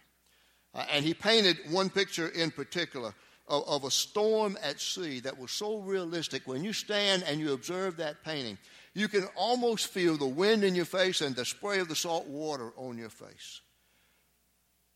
Uh, 0.74 0.84
and 0.92 1.04
he 1.04 1.14
painted 1.14 1.56
one 1.70 1.88
picture 1.88 2.28
in 2.28 2.50
particular 2.50 3.14
of, 3.48 3.66
of 3.68 3.84
a 3.84 3.90
storm 3.90 4.56
at 4.62 4.80
sea 4.80 5.20
that 5.20 5.38
was 5.38 5.50
so 5.50 5.78
realistic. 5.78 6.42
When 6.46 6.64
you 6.64 6.72
stand 6.72 7.22
and 7.24 7.40
you 7.40 7.52
observe 7.52 7.96
that 7.96 8.24
painting, 8.24 8.58
you 8.94 9.08
can 9.08 9.26
almost 9.36 9.88
feel 9.88 10.16
the 10.16 10.26
wind 10.26 10.64
in 10.64 10.74
your 10.74 10.84
face 10.84 11.20
and 11.20 11.36
the 11.36 11.44
spray 11.44 11.80
of 11.80 11.88
the 11.88 11.96
salt 11.96 12.26
water 12.26 12.72
on 12.76 12.98
your 12.98 13.10
face. 13.10 13.60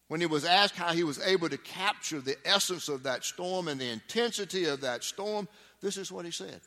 When 0.09 0.21
he 0.21 0.27
was 0.27 0.45
asked 0.45 0.75
how 0.75 0.93
he 0.93 1.05
was 1.05 1.21
able 1.21 1.49
to 1.49 1.59
capture 1.59 2.21
the 2.21 2.37
essence 2.45 2.89
of 2.89 3.05
that 3.05 3.25
storm 3.25 3.69
and 3.69 3.81
the 3.81 3.91
intensity 3.91 4.65
of 4.65 4.81
that 4.81 5.05
storm, 5.05 5.47
this 5.81 5.97
is 5.97 6.11
what 6.11 6.25
he 6.25 6.33
said. 6.33 6.61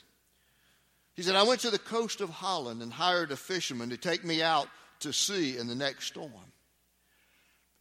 He 1.15 1.23
said, 1.23 1.35
I 1.35 1.43
went 1.43 1.59
to 1.61 1.69
the 1.69 1.77
coast 1.77 2.21
of 2.21 2.29
Holland 2.29 2.81
and 2.81 2.91
hired 2.91 3.31
a 3.31 3.35
fisherman 3.35 3.89
to 3.89 3.97
take 3.97 4.23
me 4.23 4.41
out 4.41 4.67
to 5.01 5.11
sea 5.11 5.57
in 5.57 5.67
the 5.67 5.75
next 5.75 6.05
storm. 6.05 6.31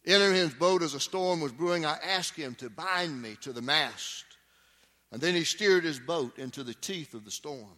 Entering 0.05 0.35
his 0.35 0.53
boat 0.53 0.83
as 0.83 0.93
a 0.93 0.99
storm 0.99 1.39
was 1.39 1.51
brewing, 1.51 1.85
I 1.85 1.97
asked 2.03 2.35
him 2.35 2.55
to 2.55 2.69
bind 2.69 3.21
me 3.21 3.37
to 3.41 3.53
the 3.53 3.61
mast. 3.61 4.25
And 5.11 5.21
then 5.21 5.33
he 5.33 5.43
steered 5.43 5.83
his 5.83 5.99
boat 5.99 6.37
into 6.37 6.63
the 6.63 6.73
teeth 6.73 7.13
of 7.13 7.23
the 7.23 7.31
storm. 7.31 7.77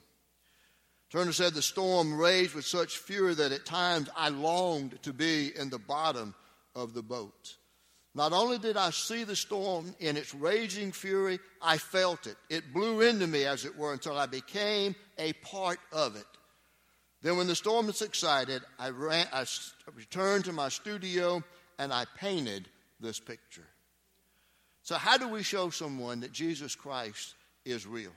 Turner 1.12 1.34
said 1.34 1.54
the 1.54 1.62
storm 1.62 2.18
raged 2.20 2.56
with 2.56 2.66
such 2.66 2.98
fury 2.98 3.36
that 3.36 3.52
at 3.52 3.66
times 3.66 4.10
I 4.18 4.30
longed 4.30 5.02
to 5.04 5.14
be 5.14 5.52
in 5.56 5.70
the 5.70 5.78
bottom 5.78 6.34
of 6.74 6.94
the 6.94 7.04
boat. 7.04 7.58
Not 8.16 8.32
only 8.32 8.58
did 8.58 8.78
I 8.78 8.90
see 8.90 9.26
the 9.26 9.36
storm 9.36 9.94
in 10.00 10.18
its 10.18 10.34
raging 10.34 10.94
fury, 10.94 11.40
I 11.62 11.78
felt 11.78 12.28
it. 12.28 12.38
It 12.50 12.74
blew 12.74 13.02
into 13.02 13.28
me, 13.28 13.44
as 13.44 13.66
it 13.66 13.78
were, 13.78 13.94
until 13.94 14.18
I 14.18 14.26
became 14.26 14.96
a 15.18 15.34
part 15.34 15.80
of 15.92 16.16
it. 16.16 16.26
Then, 17.22 17.38
when 17.38 17.48
the 17.48 17.56
storm 17.56 17.88
had 17.88 17.96
subsided, 17.96 18.64
I, 18.80 18.90
ran, 18.90 19.28
I 19.34 19.46
returned 19.94 20.46
to 20.46 20.54
my 20.54 20.70
studio 20.70 21.44
and 21.80 21.94
I 21.94 22.06
painted 22.18 22.68
this 23.00 23.20
picture. 23.20 23.68
So, 24.84 24.96
how 24.96 25.18
do 25.18 25.28
we 25.28 25.44
show 25.44 25.70
someone 25.70 26.20
that 26.22 26.32
Jesus 26.32 26.76
Christ 26.76 27.34
is 27.66 27.88
real? 27.88 28.12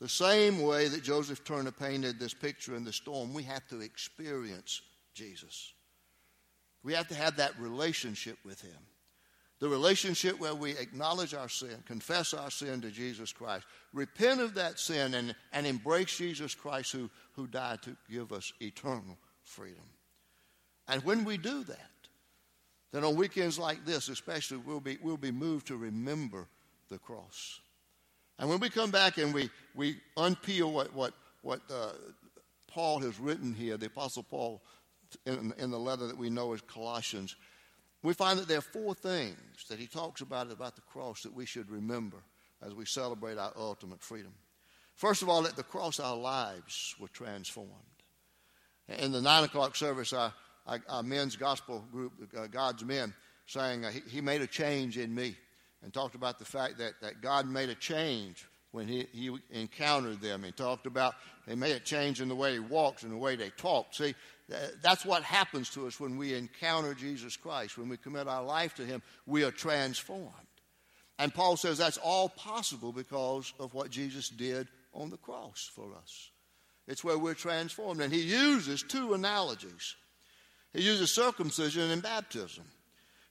The 0.00 0.08
same 0.08 0.60
way 0.60 0.88
that 0.88 1.02
Joseph 1.02 1.42
Turner 1.44 1.72
painted 1.72 2.20
this 2.20 2.34
picture 2.34 2.76
in 2.76 2.84
the 2.84 2.92
storm, 2.92 3.32
we 3.32 3.42
have 3.44 3.66
to 3.68 3.80
experience 3.80 4.82
Jesus. 5.14 5.72
We 6.82 6.92
have 6.92 7.08
to 7.08 7.14
have 7.14 7.36
that 7.36 7.58
relationship 7.58 8.38
with 8.44 8.60
Him. 8.60 8.76
The 9.58 9.68
relationship 9.68 10.38
where 10.38 10.54
we 10.54 10.72
acknowledge 10.72 11.32
our 11.32 11.48
sin, 11.48 11.82
confess 11.86 12.34
our 12.34 12.50
sin 12.50 12.82
to 12.82 12.90
Jesus 12.90 13.32
Christ, 13.32 13.66
repent 13.94 14.40
of 14.42 14.54
that 14.54 14.78
sin, 14.78 15.14
and, 15.14 15.34
and 15.52 15.66
embrace 15.66 16.18
Jesus 16.18 16.54
Christ 16.54 16.92
who, 16.92 17.08
who 17.32 17.46
died 17.46 17.80
to 17.82 17.96
give 18.10 18.32
us 18.32 18.52
eternal 18.60 19.16
freedom. 19.42 19.82
And 20.88 21.02
when 21.04 21.24
we 21.24 21.38
do 21.38 21.64
that, 21.64 21.90
then 22.96 23.04
on 23.04 23.14
weekends 23.14 23.58
like 23.58 23.84
this, 23.84 24.08
especially, 24.08 24.56
we'll 24.56 24.80
be, 24.80 24.96
we'll 25.02 25.18
be 25.18 25.30
moved 25.30 25.66
to 25.66 25.76
remember 25.76 26.48
the 26.88 26.98
cross. 26.98 27.60
And 28.38 28.48
when 28.48 28.58
we 28.58 28.70
come 28.70 28.90
back 28.90 29.18
and 29.18 29.34
we, 29.34 29.50
we 29.74 29.98
unpeel 30.16 30.72
what, 30.72 30.94
what, 30.94 31.12
what 31.42 31.60
uh, 31.70 31.92
Paul 32.66 33.00
has 33.00 33.20
written 33.20 33.52
here, 33.52 33.76
the 33.76 33.86
Apostle 33.86 34.22
Paul, 34.22 34.62
in, 35.26 35.52
in 35.58 35.70
the 35.70 35.78
letter 35.78 36.06
that 36.06 36.16
we 36.16 36.30
know 36.30 36.54
as 36.54 36.62
Colossians, 36.62 37.36
we 38.02 38.14
find 38.14 38.38
that 38.38 38.48
there 38.48 38.58
are 38.58 38.62
four 38.62 38.94
things 38.94 39.36
that 39.68 39.78
he 39.78 39.86
talks 39.86 40.22
about 40.22 40.50
about 40.50 40.74
the 40.74 40.82
cross 40.82 41.22
that 41.22 41.34
we 41.34 41.44
should 41.44 41.70
remember 41.70 42.18
as 42.64 42.74
we 42.74 42.86
celebrate 42.86 43.36
our 43.36 43.52
ultimate 43.56 44.00
freedom. 44.00 44.32
First 44.94 45.20
of 45.20 45.28
all, 45.28 45.46
at 45.46 45.56
the 45.56 45.62
cross, 45.62 46.00
our 46.00 46.16
lives 46.16 46.94
were 46.98 47.08
transformed. 47.08 47.70
In 48.88 49.12
the 49.12 49.20
nine 49.20 49.44
o'clock 49.44 49.76
service, 49.76 50.14
our, 50.14 50.32
our, 50.66 50.80
our 50.88 51.02
men's 51.02 51.36
gospel 51.36 51.84
group, 51.92 52.12
uh, 52.36 52.46
God's 52.46 52.84
Men, 52.84 53.14
saying 53.46 53.84
uh, 53.84 53.90
he, 53.90 54.00
he, 54.08 54.20
made 54.20 54.42
a 54.42 54.46
change 54.46 54.98
in 54.98 55.14
me 55.14 55.36
and 55.82 55.92
talked 55.92 56.14
about 56.14 56.38
the 56.38 56.44
fact 56.44 56.78
that, 56.78 56.94
that 57.00 57.20
God 57.20 57.48
made 57.48 57.68
a 57.68 57.74
change 57.74 58.46
when 58.72 58.88
he, 58.88 59.06
he 59.12 59.36
encountered 59.50 60.20
them. 60.20 60.42
He 60.42 60.52
talked 60.52 60.86
about 60.86 61.14
they 61.46 61.54
made 61.54 61.76
a 61.76 61.80
change 61.80 62.20
in 62.20 62.28
the 62.28 62.34
way 62.34 62.54
he 62.54 62.58
walks 62.58 63.04
and 63.04 63.12
the 63.12 63.16
way 63.16 63.36
they 63.36 63.50
talk. 63.50 63.94
See, 63.94 64.14
that's 64.82 65.04
what 65.04 65.22
happens 65.22 65.70
to 65.70 65.86
us 65.86 65.98
when 65.98 66.16
we 66.16 66.34
encounter 66.34 66.94
Jesus 66.94 67.36
Christ. 67.36 67.78
When 67.78 67.88
we 67.88 67.96
commit 67.96 68.28
our 68.28 68.42
life 68.42 68.74
to 68.74 68.84
him, 68.84 69.02
we 69.26 69.44
are 69.44 69.50
transformed. 69.50 70.32
And 71.18 71.32
Paul 71.32 71.56
says 71.56 71.78
that's 71.78 71.98
all 71.98 72.28
possible 72.28 72.92
because 72.92 73.52
of 73.58 73.72
what 73.74 73.90
Jesus 73.90 74.28
did 74.28 74.68
on 74.92 75.10
the 75.10 75.16
cross 75.16 75.70
for 75.74 75.94
us. 75.94 76.30
It's 76.86 77.02
where 77.02 77.18
we're 77.18 77.34
transformed. 77.34 78.00
And 78.00 78.12
he 78.12 78.20
uses 78.20 78.82
two 78.82 79.14
analogies. 79.14 79.96
He 80.76 80.82
uses 80.82 81.10
circumcision 81.10 81.90
and 81.90 82.02
baptism. 82.02 82.64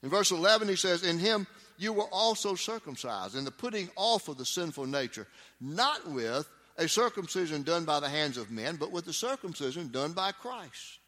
In 0.01 0.09
verse 0.09 0.31
11, 0.31 0.67
he 0.67 0.75
says, 0.75 1.03
In 1.03 1.19
him 1.19 1.45
you 1.77 1.93
were 1.93 2.09
also 2.11 2.55
circumcised, 2.55 3.35
in 3.35 3.45
the 3.45 3.51
putting 3.51 3.87
off 3.95 4.27
of 4.27 4.39
the 4.39 4.45
sinful 4.45 4.87
nature, 4.87 5.27
not 5.61 6.09
with 6.09 6.49
a 6.77 6.87
circumcision 6.87 7.61
done 7.61 7.85
by 7.85 7.99
the 7.99 8.09
hands 8.09 8.37
of 8.37 8.49
men, 8.49 8.77
but 8.77 8.91
with 8.91 9.05
the 9.05 9.13
circumcision 9.13 9.91
done 9.91 10.13
by 10.13 10.31
Christ. 10.31 10.99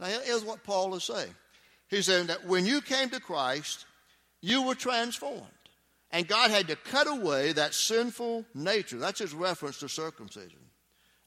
Now, 0.00 0.06
here's 0.06 0.44
what 0.44 0.64
Paul 0.64 0.96
is 0.96 1.04
saying. 1.04 1.34
He's 1.86 2.06
saying 2.06 2.26
that 2.26 2.44
when 2.46 2.66
you 2.66 2.80
came 2.80 3.08
to 3.10 3.20
Christ, 3.20 3.86
you 4.40 4.62
were 4.62 4.74
transformed. 4.74 5.46
And 6.10 6.26
God 6.26 6.50
had 6.50 6.66
to 6.68 6.76
cut 6.76 7.06
away 7.06 7.52
that 7.52 7.72
sinful 7.72 8.46
nature. 8.52 8.98
That's 8.98 9.20
his 9.20 9.32
reference 9.32 9.78
to 9.78 9.88
circumcision. 9.88 10.58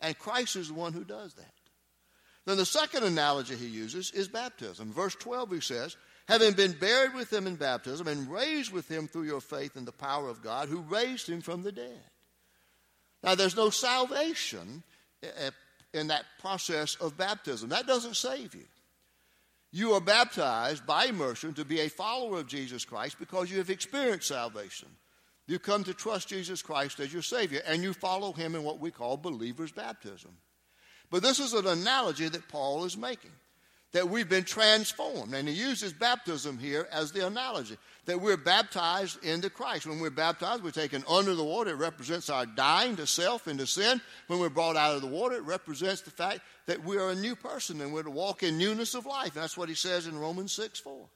And 0.02 0.18
Christ 0.20 0.58
is 0.58 0.68
the 0.68 0.74
one 0.74 0.92
who 0.92 1.06
does 1.06 1.34
that. 1.36 1.54
Then 2.48 2.56
the 2.56 2.66
second 2.66 3.04
analogy 3.04 3.58
he 3.58 3.68
uses 3.68 4.10
is 4.12 4.30
baptism. 4.30 4.94
Verse 4.94 5.14
12, 5.16 5.52
he 5.52 5.60
says, 5.60 5.98
Having 6.30 6.54
been 6.54 6.72
buried 6.72 7.14
with 7.14 7.32
him 7.32 7.46
in 7.46 7.58
baptism 7.58 8.08
and 8.08 8.32
raised 8.32 8.72
with 8.72 8.88
him 8.88 9.10
through 9.10 9.24
your 9.24 9.42
faith 9.42 9.76
in 9.76 9.84
the 9.84 9.92
power 9.92 10.30
of 10.30 10.42
God 10.42 10.70
who 10.70 10.80
raised 10.80 11.28
him 11.28 11.42
from 11.42 11.64
the 11.64 11.74
dead. 11.74 12.00
Now, 13.22 13.36
there's 13.36 13.58
no 13.58 13.70
salvation 13.70 14.82
eh, 15.22 15.28
eh, 15.38 15.50
in 15.94 16.08
that 16.08 16.24
process 16.40 16.96
of 16.96 17.18
baptism. 17.18 17.68
That 17.68 17.86
doesn't 17.86 18.16
save 18.16 18.56
you. 18.56 18.64
You 19.74 19.92
are 19.92 20.02
baptized 20.02 20.88
by 20.88 21.08
immersion 21.08 21.54
to 21.56 21.66
be 21.66 21.82
a 21.82 21.90
follower 21.90 22.40
of 22.40 22.48
Jesus 22.48 22.86
Christ 22.86 23.20
because 23.20 23.52
you 23.52 23.58
have 23.58 23.70
experienced 23.70 24.30
salvation. 24.30 24.88
You 25.48 25.60
come 25.60 25.84
to 25.84 25.94
trust 25.94 26.30
Jesus 26.30 26.62
Christ 26.62 27.02
as 27.02 27.12
your 27.12 27.24
Savior, 27.24 27.62
and 27.68 27.84
you 27.84 27.92
follow 27.92 28.32
Him 28.32 28.56
in 28.56 28.64
what 28.64 28.80
we 28.80 28.90
call 28.90 29.18
believer's 29.18 29.74
baptism. 29.74 30.32
But 31.10 31.24
this 31.24 31.40
is 31.40 31.54
an 31.54 31.68
analogy 31.68 32.28
that 32.28 32.48
Paul 32.50 32.86
is 32.86 32.98
making 32.98 33.32
that 33.94 34.10
we've 34.10 34.30
been 34.30 34.44
transformed. 34.44 35.34
And 35.34 35.48
he 35.48 35.54
uses 35.54 35.94
baptism 35.94 36.58
here 36.58 36.88
as 36.92 37.12
the 37.12 37.26
analogy 37.26 37.78
that 38.06 38.20
we're 38.20 38.38
baptized 38.38 39.24
into 39.24 39.50
Christ. 39.50 39.88
When 39.88 40.00
we're 40.00 40.10
baptized, 40.10 40.64
we're 40.64 40.72
taken 40.72 41.04
under 41.10 41.36
the 41.36 41.44
water. 41.44 41.72
It 41.72 41.78
represents 41.78 42.30
our 42.30 42.46
dying 42.46 42.96
to 42.98 43.08
self 43.08 43.48
and 43.48 43.60
to 43.60 43.68
sin. 43.68 44.02
When 44.28 44.40
we're 44.40 44.50
brought 44.50 44.76
out 44.76 44.96
of 44.96 45.02
the 45.02 45.08
water, 45.08 45.36
it 45.36 45.44
represents 45.44 46.02
the 46.02 46.12
fact 46.12 46.42
that 46.66 46.84
we 46.84 46.98
are 46.98 47.10
a 47.10 47.16
new 47.16 47.36
person 47.36 47.82
and 47.82 47.94
we're 47.94 48.04
to 48.04 48.12
walk 48.12 48.44
in 48.44 48.58
newness 48.58 48.94
of 48.94 49.06
life. 49.06 49.36
And 49.36 49.44
that's 49.44 49.58
what 49.58 49.70
he 49.70 49.76
says 49.76 50.06
in 50.06 50.20
Romans 50.20 50.52
6 50.52 50.80
4. 50.80 51.08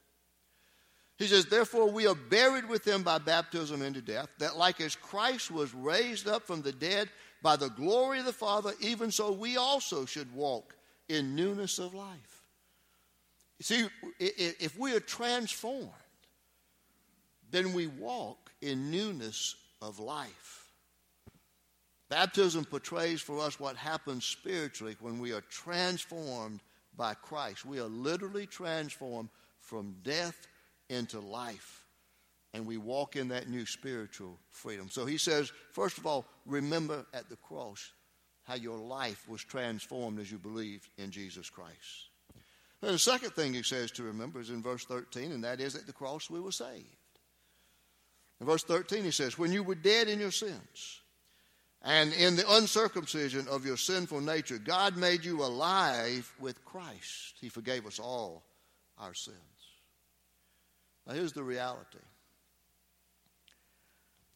He 1.18 1.26
says, 1.26 1.46
Therefore, 1.46 1.90
we 1.90 2.06
are 2.06 2.14
buried 2.14 2.68
with 2.68 2.86
him 2.86 3.02
by 3.02 3.18
baptism 3.18 3.82
into 3.82 4.00
death, 4.00 4.28
that 4.38 4.56
like 4.56 4.80
as 4.80 4.96
Christ 4.96 5.50
was 5.50 5.72
raised 5.72 6.26
up 6.26 6.46
from 6.46 6.62
the 6.62 6.72
dead 6.72 7.10
by 7.42 7.56
the 7.56 7.68
glory 7.68 8.20
of 8.20 8.24
the 8.24 8.32
Father, 8.32 8.72
even 8.80 9.10
so 9.10 9.32
we 9.32 9.56
also 9.56 10.06
should 10.06 10.32
walk 10.34 10.74
in 11.08 11.34
newness 11.34 11.78
of 11.78 11.92
life. 11.92 12.42
See, 13.60 13.86
if 14.18 14.78
we 14.78 14.94
are 14.94 15.00
transformed, 15.00 15.90
then 17.50 17.72
we 17.74 17.86
walk 17.86 18.50
in 18.60 18.90
newness 18.90 19.56
of 19.80 19.98
life. 19.98 20.70
Baptism 22.08 22.64
portrays 22.64 23.20
for 23.20 23.38
us 23.40 23.58
what 23.58 23.76
happens 23.76 24.24
spiritually 24.24 24.96
when 25.00 25.18
we 25.18 25.32
are 25.32 25.42
transformed 25.42 26.60
by 26.96 27.14
Christ. 27.14 27.64
We 27.64 27.78
are 27.80 27.84
literally 27.84 28.46
transformed 28.46 29.30
from 29.60 29.94
death 30.02 30.46
into 30.90 31.20
life. 31.20 31.81
And 32.54 32.66
we 32.66 32.76
walk 32.76 33.16
in 33.16 33.28
that 33.28 33.48
new 33.48 33.64
spiritual 33.64 34.38
freedom. 34.50 34.88
So 34.90 35.06
he 35.06 35.16
says, 35.16 35.52
first 35.72 35.96
of 35.96 36.06
all, 36.06 36.26
remember 36.44 37.06
at 37.14 37.28
the 37.28 37.36
cross 37.36 37.92
how 38.44 38.54
your 38.54 38.78
life 38.78 39.28
was 39.28 39.42
transformed 39.42 40.18
as 40.18 40.30
you 40.30 40.38
believed 40.38 40.88
in 40.98 41.10
Jesus 41.10 41.48
Christ. 41.48 42.10
And 42.82 42.90
the 42.94 42.98
second 42.98 43.30
thing 43.30 43.54
he 43.54 43.62
says 43.62 43.92
to 43.92 44.02
remember 44.02 44.40
is 44.40 44.50
in 44.50 44.62
verse 44.62 44.84
13, 44.84 45.30
and 45.30 45.44
that 45.44 45.60
is 45.60 45.76
at 45.76 45.86
the 45.86 45.92
cross 45.92 46.28
we 46.28 46.40
were 46.40 46.52
saved. 46.52 46.86
In 48.40 48.46
verse 48.46 48.64
13, 48.64 49.04
he 49.04 49.12
says, 49.12 49.38
When 49.38 49.52
you 49.52 49.62
were 49.62 49.76
dead 49.76 50.08
in 50.08 50.18
your 50.18 50.32
sins 50.32 51.00
and 51.80 52.12
in 52.12 52.34
the 52.34 52.56
uncircumcision 52.56 53.46
of 53.46 53.64
your 53.64 53.76
sinful 53.76 54.20
nature, 54.20 54.58
God 54.58 54.96
made 54.96 55.24
you 55.24 55.44
alive 55.44 56.30
with 56.40 56.64
Christ. 56.64 57.36
He 57.40 57.48
forgave 57.48 57.86
us 57.86 58.00
all 58.00 58.42
our 58.98 59.14
sins. 59.14 59.36
Now, 61.06 61.14
here's 61.14 61.32
the 61.32 61.44
reality. 61.44 61.98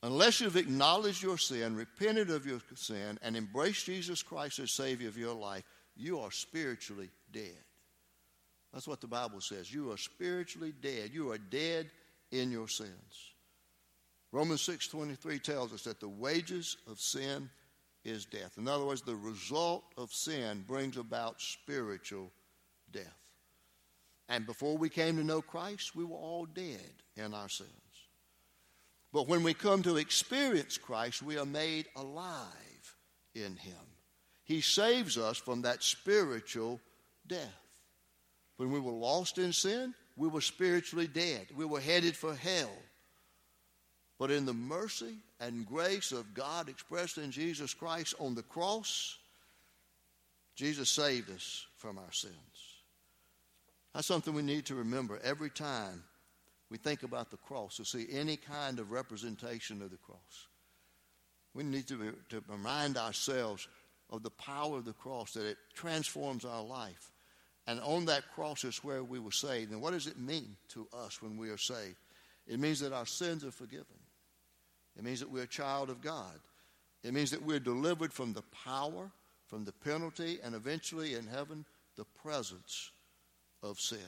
Unless 0.02 0.40
you've 0.40 0.56
acknowledged 0.56 1.22
your 1.22 1.38
sin, 1.38 1.74
repented 1.74 2.30
of 2.30 2.46
your 2.46 2.60
sin, 2.74 3.18
and 3.22 3.36
embraced 3.36 3.86
Jesus 3.86 4.22
Christ 4.22 4.58
as 4.58 4.70
Savior 4.70 5.08
of 5.08 5.16
your 5.16 5.34
life, 5.34 5.64
you 5.96 6.20
are 6.20 6.30
spiritually 6.30 7.10
dead. 7.32 7.64
That's 8.72 8.86
what 8.86 9.00
the 9.00 9.06
Bible 9.06 9.40
says. 9.40 9.72
You 9.72 9.90
are 9.92 9.96
spiritually 9.96 10.74
dead. 10.82 11.10
You 11.12 11.30
are 11.30 11.38
dead 11.38 11.90
in 12.30 12.50
your 12.50 12.68
sins. 12.68 13.32
Romans 14.32 14.60
6:23 14.62 15.38
tells 15.38 15.72
us 15.72 15.84
that 15.84 16.00
the 16.00 16.08
wages 16.08 16.76
of 16.86 17.00
sin 17.00 17.50
is 18.04 18.26
death. 18.26 18.58
In 18.58 18.68
other 18.68 18.84
words, 18.84 19.02
the 19.02 19.16
result 19.16 19.84
of 19.96 20.12
sin 20.12 20.62
brings 20.66 20.96
about 20.96 21.40
spiritual 21.40 22.30
death. 22.90 23.32
And 24.28 24.44
before 24.44 24.76
we 24.76 24.90
came 24.90 25.16
to 25.16 25.24
know 25.24 25.40
Christ, 25.40 25.94
we 25.94 26.04
were 26.04 26.16
all 26.16 26.44
dead 26.46 27.02
in 27.16 27.32
our 27.32 27.48
sins. 27.48 27.70
But 29.16 29.28
when 29.28 29.42
we 29.42 29.54
come 29.54 29.82
to 29.84 29.96
experience 29.96 30.76
Christ, 30.76 31.22
we 31.22 31.38
are 31.38 31.46
made 31.46 31.86
alive 31.96 32.96
in 33.34 33.56
Him. 33.56 33.72
He 34.44 34.60
saves 34.60 35.16
us 35.16 35.38
from 35.38 35.62
that 35.62 35.82
spiritual 35.82 36.82
death. 37.26 37.40
When 38.58 38.70
we 38.70 38.78
were 38.78 38.92
lost 38.92 39.38
in 39.38 39.54
sin, 39.54 39.94
we 40.18 40.28
were 40.28 40.42
spiritually 40.42 41.06
dead. 41.06 41.46
We 41.56 41.64
were 41.64 41.80
headed 41.80 42.14
for 42.14 42.34
hell. 42.34 42.70
But 44.18 44.30
in 44.30 44.44
the 44.44 44.52
mercy 44.52 45.14
and 45.40 45.64
grace 45.64 46.12
of 46.12 46.34
God 46.34 46.68
expressed 46.68 47.16
in 47.16 47.30
Jesus 47.30 47.72
Christ 47.72 48.14
on 48.20 48.34
the 48.34 48.42
cross, 48.42 49.16
Jesus 50.56 50.90
saved 50.90 51.30
us 51.30 51.64
from 51.78 51.96
our 51.96 52.12
sins. 52.12 52.34
That's 53.94 54.06
something 54.06 54.34
we 54.34 54.42
need 54.42 54.66
to 54.66 54.74
remember 54.74 55.18
every 55.24 55.48
time 55.48 56.04
we 56.70 56.78
think 56.78 57.02
about 57.02 57.30
the 57.30 57.36
cross, 57.36 57.76
to 57.76 57.84
see 57.84 58.06
any 58.10 58.36
kind 58.36 58.78
of 58.78 58.90
representation 58.90 59.82
of 59.82 59.90
the 59.90 59.96
cross. 59.98 60.48
We 61.54 61.62
need 61.62 61.86
to, 61.88 62.12
to 62.30 62.42
remind 62.48 62.96
ourselves 62.96 63.68
of 64.10 64.22
the 64.22 64.30
power 64.30 64.78
of 64.78 64.84
the 64.84 64.92
cross, 64.92 65.32
that 65.32 65.46
it 65.46 65.58
transforms 65.74 66.44
our 66.44 66.62
life. 66.62 67.12
And 67.66 67.80
on 67.80 68.06
that 68.06 68.30
cross 68.34 68.64
is 68.64 68.84
where 68.84 69.02
we 69.02 69.18
were 69.18 69.32
saved. 69.32 69.72
And 69.72 69.82
what 69.82 69.92
does 69.92 70.06
it 70.06 70.18
mean 70.18 70.56
to 70.70 70.86
us 70.92 71.20
when 71.20 71.36
we 71.36 71.50
are 71.50 71.58
saved? 71.58 71.96
It 72.46 72.60
means 72.60 72.80
that 72.80 72.92
our 72.92 73.06
sins 73.06 73.44
are 73.44 73.50
forgiven. 73.50 73.86
It 74.96 75.04
means 75.04 75.20
that 75.20 75.30
we're 75.30 75.42
a 75.42 75.48
child 75.48 75.90
of 75.90 76.00
God. 76.00 76.38
It 77.02 77.12
means 77.12 77.30
that 77.32 77.42
we're 77.42 77.60
delivered 77.60 78.12
from 78.12 78.32
the 78.32 78.44
power, 78.64 79.10
from 79.46 79.64
the 79.64 79.72
penalty, 79.72 80.38
and 80.42 80.54
eventually 80.54 81.14
in 81.14 81.26
heaven, 81.26 81.64
the 81.96 82.06
presence 82.22 82.90
of 83.62 83.80
sin. 83.80 83.98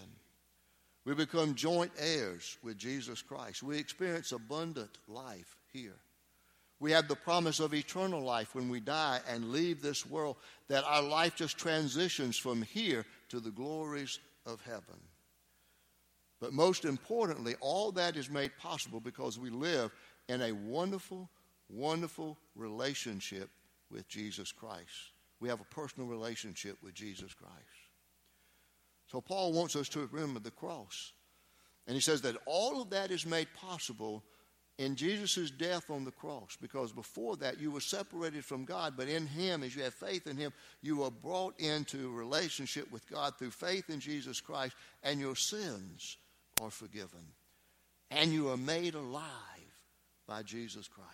We 1.09 1.15
become 1.15 1.55
joint 1.55 1.91
heirs 1.99 2.59
with 2.63 2.77
Jesus 2.77 3.23
Christ. 3.23 3.63
We 3.63 3.79
experience 3.79 4.33
abundant 4.33 4.99
life 5.09 5.57
here. 5.73 5.97
We 6.81 6.93
have 6.93 7.09
the 7.09 7.17
promise 7.17 7.61
of 7.61 7.73
eternal 7.73 8.21
life 8.21 8.55
when 8.55 8.69
we 8.69 8.81
die 8.81 9.21
and 9.27 9.51
leave 9.51 9.81
this 9.81 10.05
world, 10.05 10.37
that 10.69 10.85
our 10.85 11.01
life 11.01 11.35
just 11.35 11.57
transitions 11.57 12.37
from 12.37 12.61
here 12.61 13.07
to 13.31 13.41
the 13.41 13.51
glories 13.51 14.19
of 14.45 14.61
heaven. 14.61 15.01
But 16.43 16.53
most 16.53 16.85
importantly, 16.85 17.55
all 17.63 17.91
that 17.93 18.15
is 18.15 18.29
made 18.29 18.59
possible 18.59 19.01
because 19.01 19.39
we 19.39 19.49
live 19.49 19.91
in 20.29 20.43
a 20.43 20.53
wonderful, 20.53 21.31
wonderful 21.71 22.37
relationship 22.55 23.49
with 23.91 24.07
Jesus 24.09 24.53
Christ. 24.53 25.15
We 25.41 25.49
have 25.49 25.63
a 25.63 25.75
personal 25.75 26.07
relationship 26.07 26.77
with 26.83 26.93
Jesus 26.93 27.33
Christ. 27.33 27.88
So 29.11 29.21
Paul 29.21 29.53
wants 29.53 29.75
us 29.75 29.89
to 29.91 30.07
remember 30.11 30.41
the 30.41 30.51
cross. 30.51 31.13
And 31.87 31.95
he 31.95 32.01
says 32.01 32.21
that 32.23 32.37
all 32.47 32.83
of 32.83 32.91
that 32.91 33.11
is 33.11 33.25
made 33.25 33.49
possible 33.55 34.23
in 34.79 34.95
Jesus' 34.95 35.51
death 35.51 35.91
on 35.91 36.05
the 36.05 36.13
cross 36.13 36.57
because 36.61 36.93
before 36.93 37.37
that 37.39 37.59
you 37.59 37.71
were 37.71 37.81
separated 37.81 38.45
from 38.45 38.65
God, 38.65 38.95
but 38.97 39.09
in 39.09 39.27
Him, 39.27 39.63
as 39.63 39.75
you 39.75 39.83
have 39.83 39.95
faith 39.95 40.27
in 40.27 40.37
Him, 40.37 40.53
you 40.83 41.03
are 41.03 41.11
brought 41.11 41.59
into 41.59 42.13
relationship 42.13 42.91
with 42.93 43.09
God 43.11 43.37
through 43.37 43.51
faith 43.51 43.91
in 43.91 43.99
Jesus 43.99 44.41
Christ, 44.41 44.77
and 45.03 45.19
your 45.19 45.35
sins 45.35 46.17
are 46.61 46.71
forgiven. 46.71 47.33
And 48.11 48.33
you 48.33 48.51
are 48.51 48.57
made 48.57 48.95
alive 48.95 49.33
by 50.27 50.43
Jesus 50.43 50.87
Christ. 50.87 51.09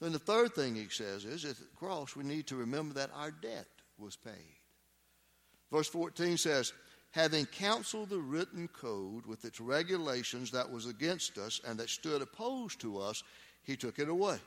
Then 0.00 0.12
the 0.12 0.18
third 0.18 0.54
thing 0.54 0.74
he 0.74 0.88
says 0.88 1.24
is 1.24 1.44
at 1.44 1.56
the 1.56 1.64
cross 1.76 2.14
we 2.14 2.24
need 2.24 2.46
to 2.48 2.56
remember 2.56 2.94
that 2.94 3.10
our 3.14 3.30
debt 3.30 3.66
was 3.98 4.16
paid. 4.16 4.57
Verse 5.70 5.88
14 5.88 6.36
says, 6.36 6.72
having 7.10 7.46
counseled 7.46 8.10
the 8.10 8.18
written 8.18 8.68
code 8.68 9.26
with 9.26 9.44
its 9.44 9.60
regulations 9.60 10.50
that 10.50 10.70
was 10.70 10.86
against 10.86 11.38
us 11.38 11.60
and 11.66 11.78
that 11.78 11.90
stood 11.90 12.22
opposed 12.22 12.80
to 12.80 12.98
us, 12.98 13.22
he 13.62 13.76
took 13.76 13.98
it 13.98 14.08
away, 14.08 14.38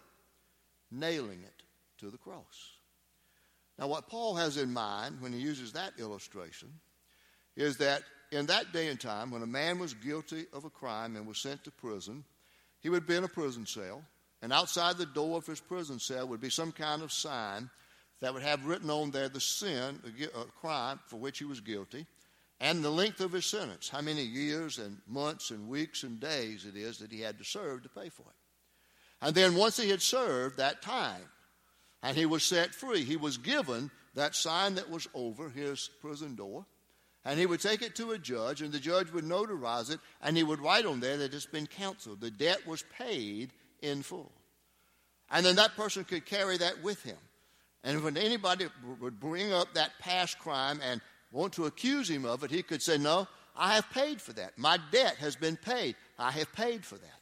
nailing 0.90 1.44
it 1.44 1.64
to 2.00 2.10
the 2.10 2.18
cross. 2.18 2.78
Now, 3.78 3.88
what 3.88 4.08
Paul 4.08 4.36
has 4.36 4.58
in 4.58 4.74
mind 4.74 5.22
when 5.22 5.34
he 5.34 5.40
uses 5.40 5.74
that 5.74 5.94
illustration 5.98 6.70
is 7.56 7.78
that 7.78 8.04
in 8.32 8.46
that 8.46 8.72
day 8.72 8.88
and 8.88 9.00
time, 9.00 9.32
when 9.32 9.44
a 9.44 9.48
man 9.48 9.80
was 9.80 9.94
guilty 9.94 10.46
of 10.54 10.66
a 10.66 10.70
crime 10.70 11.16
and 11.16 11.28
was 11.28 11.40
sent 11.40 11.64
to 11.64 11.72
prison, 11.72 12.24
he 12.80 12.90
would 12.90 13.06
be 13.06 13.16
in 13.16 13.24
a 13.24 13.28
prison 13.28 13.66
cell, 13.66 14.04
and 14.42 14.54
outside 14.54 14.98
the 14.98 15.06
door 15.06 15.38
of 15.38 15.46
his 15.46 15.60
prison 15.60 16.00
cell 16.00 16.28
would 16.28 16.42
be 16.42 16.50
some 16.50 16.72
kind 16.72 17.02
of 17.02 17.12
sign 17.12 17.70
that 18.22 18.34
would 18.34 18.44
have 18.44 18.66
written 18.66 18.90
on 18.90 19.12
there 19.12 19.30
the 19.30 19.42
sin, 19.42 20.00
the 20.04 20.28
uh, 20.34 20.44
crime 20.60 21.00
for 21.08 21.18
which 21.18 21.40
he 21.40 21.46
was 21.46 21.60
guilty, 21.60 22.06
and 22.60 22.84
the 22.84 22.92
length 22.92 23.20
of 23.22 23.32
his 23.32 23.46
sentence, 23.46 23.90
how 23.90 24.02
many 24.02 24.22
years 24.22 24.78
and 24.78 24.98
months 25.08 25.50
and 25.50 25.68
weeks 25.68 26.04
and 26.04 26.20
days 26.20 26.66
it 26.66 26.78
is 26.78 27.00
that 27.00 27.12
he 27.12 27.20
had 27.20 27.40
to 27.40 27.44
serve 27.44 27.84
to 27.84 27.90
pay 27.90 28.10
for 28.10 28.22
it. 28.22 28.36
And 29.22 29.36
then 29.36 29.56
once 29.56 29.78
he 29.78 29.90
had 29.90 30.02
served 30.02 30.58
that 30.58 30.82
time 30.82 31.24
and 32.04 32.16
he 32.16 32.28
was 32.28 32.44
set 32.44 32.74
free, 32.76 33.04
he 33.04 33.18
was 33.18 33.38
given 33.38 33.90
that 34.14 34.36
sign 34.36 34.76
that 34.76 34.90
was 34.90 35.08
over 35.14 35.50
his 35.50 35.90
prison 36.02 36.36
door. 36.36 36.66
And 37.24 37.40
he 37.40 37.46
would 37.46 37.62
take 37.62 37.84
it 37.84 37.96
to 37.98 38.12
a 38.12 38.18
judge, 38.18 38.64
and 38.64 38.72
the 38.72 38.80
judge 38.80 39.12
would 39.12 39.24
notarize 39.24 39.92
it, 39.92 40.00
and 40.24 40.36
he 40.36 40.42
would 40.42 40.60
write 40.60 40.88
on 40.88 41.00
there 41.00 41.18
that 41.18 41.36
it's 41.36 41.46
been 41.46 41.68
canceled. 41.68 42.20
The 42.20 42.32
debt 42.32 42.66
was 42.66 42.84
paid 42.98 43.52
in 43.84 44.02
full. 44.02 44.32
And 45.30 45.46
then 45.46 45.56
that 45.58 45.76
person 45.76 46.04
could 46.04 46.26
carry 46.26 46.58
that 46.58 46.82
with 46.82 47.04
him. 47.04 47.18
And 47.84 48.04
when 48.04 48.18
anybody 48.18 48.68
would 49.00 49.20
bring 49.20 49.52
up 49.52 49.74
that 49.74 49.92
past 50.00 50.38
crime 50.40 50.80
and 50.84 51.02
want 51.32 51.54
to 51.54 51.66
accuse 51.66 52.10
him 52.10 52.26
of 52.26 52.44
it, 52.44 52.52
he 52.52 52.62
could 52.62 52.82
say, 52.82 52.98
No, 52.98 53.28
I 53.56 53.76
have 53.76 53.90
paid 53.90 54.22
for 54.22 54.34
that. 54.34 54.58
My 54.58 54.78
debt 54.92 55.16
has 55.18 55.36
been 55.36 55.58
paid. 55.58 55.96
I 56.20 56.32
have 56.32 56.52
paid 56.54 56.86
for 56.86 56.96
that. 56.96 57.22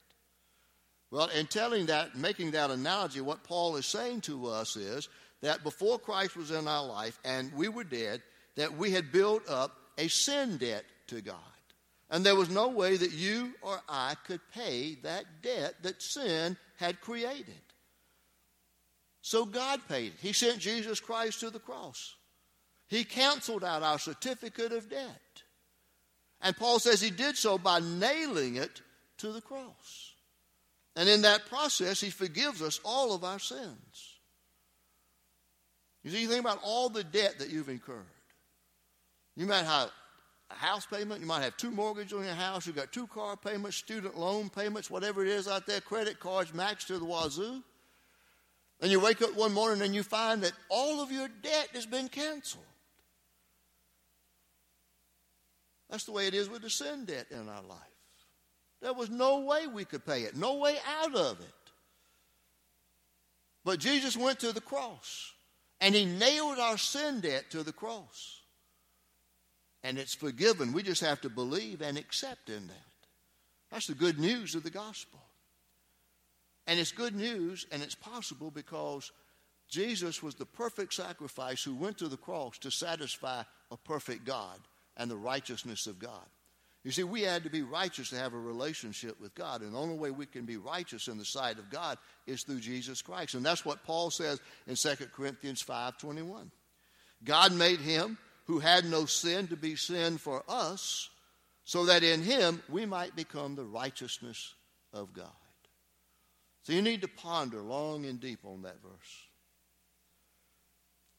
Well, 1.11 1.27
in 1.27 1.47
telling 1.47 1.87
that, 1.87 2.15
making 2.15 2.51
that 2.51 2.69
analogy, 2.69 3.21
what 3.21 3.43
Paul 3.43 3.77
is 3.77 3.85
saying 3.85 4.21
to 4.21 4.47
us 4.47 4.75
is 4.75 5.09
that 5.41 5.63
before 5.63 5.97
Christ 5.97 6.35
was 6.35 6.51
in 6.51 6.67
our 6.67 6.85
life 6.85 7.17
and 7.25 7.51
we 7.53 7.67
were 7.67 7.83
dead, 7.83 8.21
that 8.55 8.77
we 8.77 8.91
had 8.91 9.11
built 9.11 9.47
up 9.49 9.75
a 9.97 10.07
sin 10.07 10.57
debt 10.57 10.83
to 11.07 11.21
God. 11.21 11.35
And 12.11 12.25
there 12.25 12.35
was 12.35 12.49
no 12.49 12.67
way 12.67 12.97
that 12.97 13.11
you 13.11 13.53
or 13.61 13.79
I 13.87 14.15
could 14.25 14.41
pay 14.53 14.97
that 15.03 15.25
debt 15.41 15.75
that 15.83 16.01
sin 16.01 16.57
had 16.77 17.01
created. 17.01 17.61
So 19.21 19.45
God 19.45 19.81
paid 19.87 20.13
it. 20.13 20.19
He 20.21 20.33
sent 20.33 20.59
Jesus 20.59 20.99
Christ 20.99 21.41
to 21.41 21.49
the 21.49 21.59
cross. 21.59 22.15
He 22.87 23.03
canceled 23.03 23.63
out 23.63 23.83
our 23.83 23.99
certificate 23.99 24.71
of 24.71 24.89
debt. 24.89 25.43
And 26.41 26.55
Paul 26.55 26.79
says 26.79 27.01
he 27.01 27.11
did 27.11 27.37
so 27.37 27.57
by 27.57 27.79
nailing 27.79 28.55
it 28.55 28.81
to 29.17 29.31
the 29.31 29.41
cross. 29.41 30.13
And 30.95 31.07
in 31.07 31.21
that 31.21 31.45
process, 31.45 32.01
he 32.01 32.09
forgives 32.09 32.61
us 32.61 32.79
all 32.83 33.13
of 33.13 33.23
our 33.23 33.39
sins. 33.39 34.19
You 36.03 36.11
see, 36.11 36.21
you 36.21 36.27
think 36.27 36.41
about 36.41 36.59
all 36.63 36.89
the 36.89 37.03
debt 37.03 37.39
that 37.39 37.49
you've 37.49 37.69
incurred. 37.69 38.05
You 39.35 39.45
might 39.45 39.65
have 39.65 39.91
a 40.49 40.55
house 40.55 40.85
payment, 40.85 41.21
you 41.21 41.27
might 41.27 41.43
have 41.43 41.55
two 41.57 41.71
mortgages 41.71 42.13
on 42.13 42.23
your 42.23 42.33
house, 42.33 42.65
you've 42.65 42.75
got 42.75 42.91
two 42.91 43.07
car 43.07 43.37
payments, 43.37 43.77
student 43.77 44.17
loan 44.17 44.49
payments, 44.49 44.89
whatever 44.89 45.23
it 45.23 45.29
is 45.29 45.47
out 45.47 45.67
there, 45.67 45.79
credit 45.79 46.19
cards 46.19 46.51
maxed 46.51 46.87
to 46.87 46.97
the 46.97 47.05
wazoo. 47.05 47.61
And 48.81 48.91
you 48.91 48.99
wake 48.99 49.21
up 49.21 49.35
one 49.35 49.53
morning 49.53 49.81
and 49.81 49.93
you 49.93 50.03
find 50.03 50.41
that 50.43 50.53
all 50.69 51.01
of 51.01 51.11
your 51.11 51.27
debt 51.27 51.69
has 51.73 51.85
been 51.85 52.07
canceled. 52.07 52.63
That's 55.89 56.05
the 56.05 56.11
way 56.11 56.27
it 56.27 56.33
is 56.33 56.49
with 56.49 56.61
the 56.61 56.69
sin 56.69 57.05
debt 57.05 57.27
in 57.31 57.49
our 57.49 57.63
life. 57.63 57.79
There 58.81 58.93
was 58.93 59.09
no 59.09 59.39
way 59.39 59.67
we 59.67 59.83
could 59.83 60.05
pay 60.05 60.21
it, 60.21 60.35
no 60.35 60.55
way 60.55 60.77
out 61.01 61.15
of 61.15 61.39
it. 61.41 61.45
But 63.65 63.79
Jesus 63.79 64.15
went 64.15 64.39
to 64.39 64.53
the 64.53 64.61
cross 64.61 65.33
and 65.81 65.93
he 65.93 66.05
nailed 66.05 66.59
our 66.59 66.77
sin 66.77 67.19
debt 67.19 67.51
to 67.51 67.63
the 67.63 67.73
cross. 67.73 68.41
And 69.83 69.97
it's 69.97 70.13
forgiven. 70.13 70.73
We 70.73 70.83
just 70.83 71.01
have 71.01 71.21
to 71.21 71.29
believe 71.29 71.81
and 71.81 71.97
accept 71.97 72.49
in 72.49 72.67
that. 72.67 73.07
That's 73.71 73.87
the 73.87 73.93
good 73.93 74.19
news 74.19 74.55
of 74.55 74.63
the 74.63 74.69
gospel. 74.69 75.19
And 76.69 76.79
it's 76.79 76.91
good 76.91 77.15
news 77.15 77.65
and 77.71 77.81
it's 77.81 77.95
possible 77.95 78.51
because 78.51 79.11
Jesus 79.67 80.21
was 80.21 80.35
the 80.35 80.45
perfect 80.45 80.93
sacrifice 80.93 81.63
who 81.63 81.73
went 81.73 81.97
to 81.97 82.07
the 82.07 82.15
cross 82.15 82.59
to 82.59 82.69
satisfy 82.69 83.41
a 83.71 83.77
perfect 83.77 84.23
God 84.23 84.59
and 84.95 85.09
the 85.09 85.17
righteousness 85.17 85.87
of 85.87 85.97
God. 85.97 86.25
You 86.83 86.91
see, 86.91 87.03
we 87.03 87.23
had 87.23 87.43
to 87.43 87.49
be 87.49 87.63
righteous 87.63 88.11
to 88.11 88.17
have 88.17 88.35
a 88.35 88.39
relationship 88.39 89.19
with 89.19 89.33
God, 89.33 89.61
and 89.61 89.73
the 89.73 89.79
only 89.79 89.97
way 89.97 90.11
we 90.11 90.27
can 90.27 90.45
be 90.45 90.57
righteous 90.57 91.07
in 91.07 91.17
the 91.17 91.25
sight 91.25 91.57
of 91.57 91.71
God 91.71 91.97
is 92.27 92.43
through 92.43 92.59
Jesus 92.59 93.01
Christ. 93.01 93.33
And 93.33 93.43
that's 93.43 93.65
what 93.65 93.83
Paul 93.83 94.11
says 94.11 94.39
in 94.67 94.75
2 94.75 95.11
Corinthians 95.11 95.63
5:21. 95.63 96.51
God 97.23 97.51
made 97.51 97.79
him 97.79 98.19
who 98.45 98.59
had 98.59 98.85
no 98.85 99.05
sin 99.05 99.47
to 99.47 99.57
be 99.57 99.75
sin 99.75 100.19
for 100.19 100.43
us, 100.47 101.09
so 101.63 101.85
that 101.85 102.03
in 102.03 102.21
him 102.21 102.61
we 102.69 102.85
might 102.85 103.15
become 103.15 103.55
the 103.55 103.65
righteousness 103.65 104.53
of 104.93 105.13
God. 105.13 105.38
So 106.63 106.73
you 106.73 106.81
need 106.81 107.01
to 107.01 107.07
ponder 107.07 107.61
long 107.61 108.05
and 108.05 108.19
deep 108.19 108.39
on 108.43 108.63
that 108.63 108.81
verse. 108.81 109.25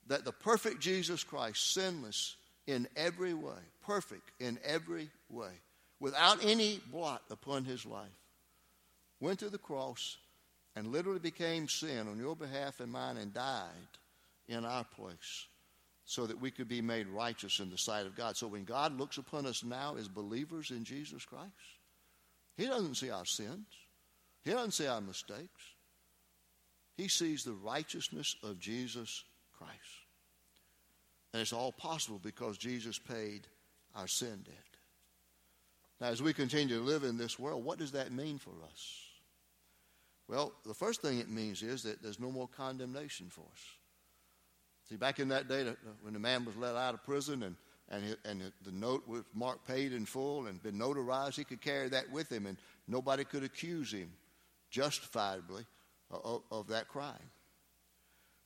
That 0.07 0.25
the 0.25 0.33
perfect 0.33 0.81
Jesus 0.81 1.25
Christ, 1.25 1.73
sinless, 1.73 2.37
in 2.67 2.87
every 2.97 3.35
way, 3.35 3.59
perfect 3.85 4.31
in 4.39 4.59
every 4.65 5.11
way, 5.29 5.51
without 5.99 6.45
any 6.45 6.81
blot 6.91 7.23
upon 7.31 7.65
his 7.65 7.85
life, 7.85 8.09
went 9.19 9.39
to 9.41 9.51
the 9.51 9.59
cross 9.59 10.17
and 10.77 10.89
literally 10.93 11.19
became 11.19 11.69
sin 11.69 12.09
on 12.09 12.19
your 12.19 12.37
behalf 12.37 12.81
and 12.81 12.93
mine 12.93 13.17
and 13.17 13.35
died 13.35 13.71
in 14.49 14.65
our 14.65 14.85
place 14.85 15.47
so 16.05 16.27
that 16.27 16.41
we 16.41 16.51
could 16.51 16.69
be 16.69 16.81
made 16.83 17.07
righteous 17.07 17.61
in 17.61 17.71
the 17.71 17.79
sight 17.79 18.07
of 18.07 18.17
God. 18.17 18.37
So 18.37 18.49
when 18.49 18.65
God 18.65 18.99
looks 18.99 19.19
upon 19.19 19.47
us 19.47 19.63
now 19.63 19.97
as 19.97 20.09
believers 20.09 20.71
in 20.71 20.85
Jesus 20.85 21.25
Christ, 21.25 21.51
he 22.57 22.67
doesn't 22.67 22.97
see 22.97 23.11
our 23.11 23.27
sins. 23.27 23.67
He 24.45 24.51
doesn't 24.51 24.73
see 24.73 24.87
our 24.87 25.01
mistakes. 25.01 25.63
He 26.97 27.09
sees 27.09 27.45
the 27.45 27.53
righteousness 27.53 28.37
of 28.43 28.59
Jesus 28.59 29.25
Christ. 29.57 29.73
And 31.33 31.41
it's 31.41 31.53
all 31.53 31.73
possible 31.73 32.21
because 32.23 32.59
Jesus 32.59 32.99
paid 32.99 33.47
our 33.95 34.07
sin 34.07 34.41
debt. 34.45 34.57
Now, 36.01 36.09
as 36.09 36.23
we 36.23 36.33
continue 36.33 36.77
to 36.79 36.83
live 36.83 37.05
in 37.05 37.19
this 37.19 37.39
world, 37.39 37.65
what 37.65 37.79
does 37.79 37.93
that 37.93 38.13
mean 38.13 38.39
for 38.39 38.53
us? 38.71 38.97
Well, 40.29 40.53
the 40.65 40.75
first 40.75 41.03
thing 41.03 41.19
it 41.19 41.29
means 41.29 41.63
is 41.63 41.83
that 41.83 42.03
there's 42.03 42.21
no 42.21 42.31
more 42.31 42.49
condemnation 42.49 43.29
for 43.31 43.43
us. 43.53 43.63
See, 44.89 44.97
back 44.97 45.21
in 45.21 45.29
that 45.29 45.49
day, 45.49 45.73
when 46.03 46.15
the 46.15 46.19
man 46.19 46.45
was 46.45 46.57
let 46.57 46.75
out 46.75 46.95
of 46.95 47.05
prison 47.05 47.43
and, 47.43 47.57
and, 47.91 48.17
and 48.25 48.53
the 48.65 48.73
note 48.73 49.07
was 49.07 49.23
marked 49.35 49.67
paid 49.67 49.93
in 49.93 50.07
full 50.07 50.47
and 50.47 50.63
been 50.63 50.79
notarized, 50.79 51.37
he 51.37 51.45
could 51.45 51.61
carry 51.61 51.89
that 51.91 52.11
with 52.11 52.31
him 52.31 52.47
and 52.47 52.57
nobody 52.89 53.25
could 53.25 53.45
accuse 53.45 53.93
him 53.93 54.11
justifiably 54.71 55.65
of, 56.11 56.43
of 56.51 56.69
that 56.69 56.89
crime. 56.89 57.31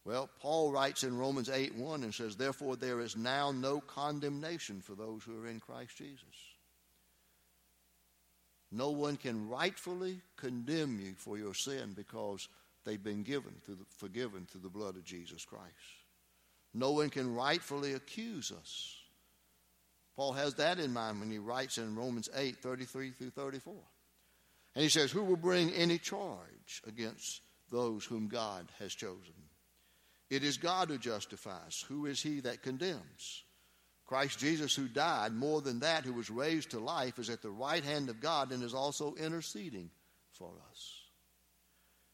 Well, 0.04 0.28
Paul 0.40 0.70
writes 0.70 1.02
in 1.02 1.16
Romans 1.16 1.48
8 1.48 1.76
1 1.76 2.02
and 2.02 2.14
says, 2.14 2.37
Therefore, 2.37 2.76
there 2.76 3.00
is 3.00 3.16
now 3.16 3.52
no 3.52 3.80
condemnation 3.80 4.82
for 4.82 4.94
those 4.94 5.22
who 5.22 5.42
are 5.42 5.48
in 5.48 5.60
Christ 5.60 5.96
Jesus. 5.96 6.20
No 8.70 8.90
one 8.90 9.16
can 9.16 9.48
rightfully 9.48 10.20
condemn 10.37 10.98
you 11.00 11.14
for 11.16 11.38
your 11.38 11.54
sin 11.54 11.92
because 11.94 12.48
they've 12.84 13.02
been 13.02 13.22
given 13.22 13.52
through 13.64 13.76
the, 13.76 13.84
forgiven 13.96 14.46
through 14.50 14.62
the 14.62 14.68
blood 14.68 14.96
of 14.96 15.04
Jesus 15.04 15.44
Christ. 15.44 15.72
No 16.74 16.90
one 16.90 17.08
can 17.08 17.34
rightfully 17.34 17.92
accuse 17.92 18.52
us. 18.52 18.96
Paul 20.16 20.32
has 20.32 20.54
that 20.54 20.78
in 20.78 20.92
mind 20.92 21.20
when 21.20 21.30
he 21.30 21.38
writes 21.38 21.78
in 21.78 21.96
Romans 21.96 22.28
8 22.34 22.56
33 22.58 23.12
through 23.12 23.30
34. 23.30 23.74
And 24.74 24.82
he 24.82 24.88
says, 24.88 25.10
Who 25.10 25.24
will 25.24 25.37
bring 25.37 25.72
any 25.72 25.98
charge 25.98 26.82
against 26.87 27.42
those 27.70 28.04
whom 28.04 28.28
God 28.28 28.66
has 28.78 28.94
chosen? 28.94 29.34
It 30.30 30.42
is 30.42 30.56
God 30.56 30.88
who 30.88 30.98
justifies. 30.98 31.84
Who 31.88 32.06
is 32.06 32.22
he 32.22 32.40
that 32.40 32.62
condemns? 32.62 33.44
Christ 34.06 34.38
Jesus, 34.38 34.74
who 34.74 34.88
died, 34.88 35.32
more 35.32 35.62
than 35.62 35.80
that, 35.80 36.04
who 36.04 36.12
was 36.12 36.30
raised 36.30 36.70
to 36.70 36.78
life, 36.78 37.18
is 37.18 37.30
at 37.30 37.40
the 37.40 37.50
right 37.50 37.82
hand 37.82 38.10
of 38.10 38.20
God 38.20 38.52
and 38.52 38.62
is 38.62 38.74
also 38.74 39.14
interceding 39.14 39.90
for 40.32 40.52
us. 40.70 41.00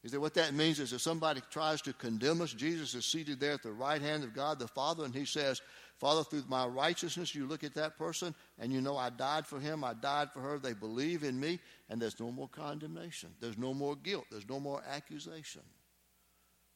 Is 0.03 0.12
that 0.12 0.20
what 0.20 0.35
that 0.35 0.55
means? 0.55 0.81
Is 0.81 0.92
if 0.92 1.01
somebody 1.01 1.42
tries 1.51 1.83
to 1.83 1.92
condemn 1.92 2.40
us, 2.40 2.53
Jesus 2.53 2.94
is 2.94 3.05
seated 3.05 3.38
there 3.38 3.53
at 3.53 3.62
the 3.62 3.73
right 3.73 4.01
hand 4.01 4.25
of 4.25 4.35
God 4.35 4.59
the 4.59 4.68
Father, 4.68 5.05
and 5.05 5.14
he 5.14 5.25
says, 5.25 5.61
Father, 6.01 6.25
through 6.25 6.45
my 6.49 6.67
righteousness, 6.67 7.35
you 7.35 7.47
look 7.47 7.63
at 7.63 7.75
that 7.75 7.99
person 7.99 8.35
and 8.59 8.73
you 8.73 8.81
know 8.81 8.97
I 8.97 9.11
died 9.11 9.47
for 9.47 9.61
him, 9.61 9.85
I 9.85 9.93
died 9.95 10.33
for 10.33 10.41
her, 10.41 10.59
they 10.59 10.73
believe 10.73 11.23
in 11.23 11.39
me, 11.39 11.61
and 11.89 12.01
there's 12.01 12.19
no 12.19 12.33
more 12.33 12.49
condemnation. 12.49 13.29
There's 13.39 13.59
no 13.59 13.75
more 13.75 13.95
guilt. 13.97 14.25
There's 14.31 14.49
no 14.49 14.59
more 14.59 14.83
accusation 14.91 15.63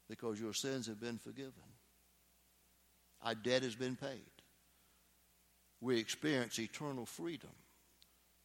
because 0.07 0.39
your 0.39 0.53
sins 0.53 0.85
have 0.87 1.01
been 1.01 1.17
forgiven. 1.17 1.53
Our 3.23 3.33
debt 3.33 3.63
has 3.63 3.75
been 3.75 3.95
paid 3.95 4.21
we 5.85 5.99
experience 5.99 6.57
eternal 6.59 7.05
freedom 7.05 7.51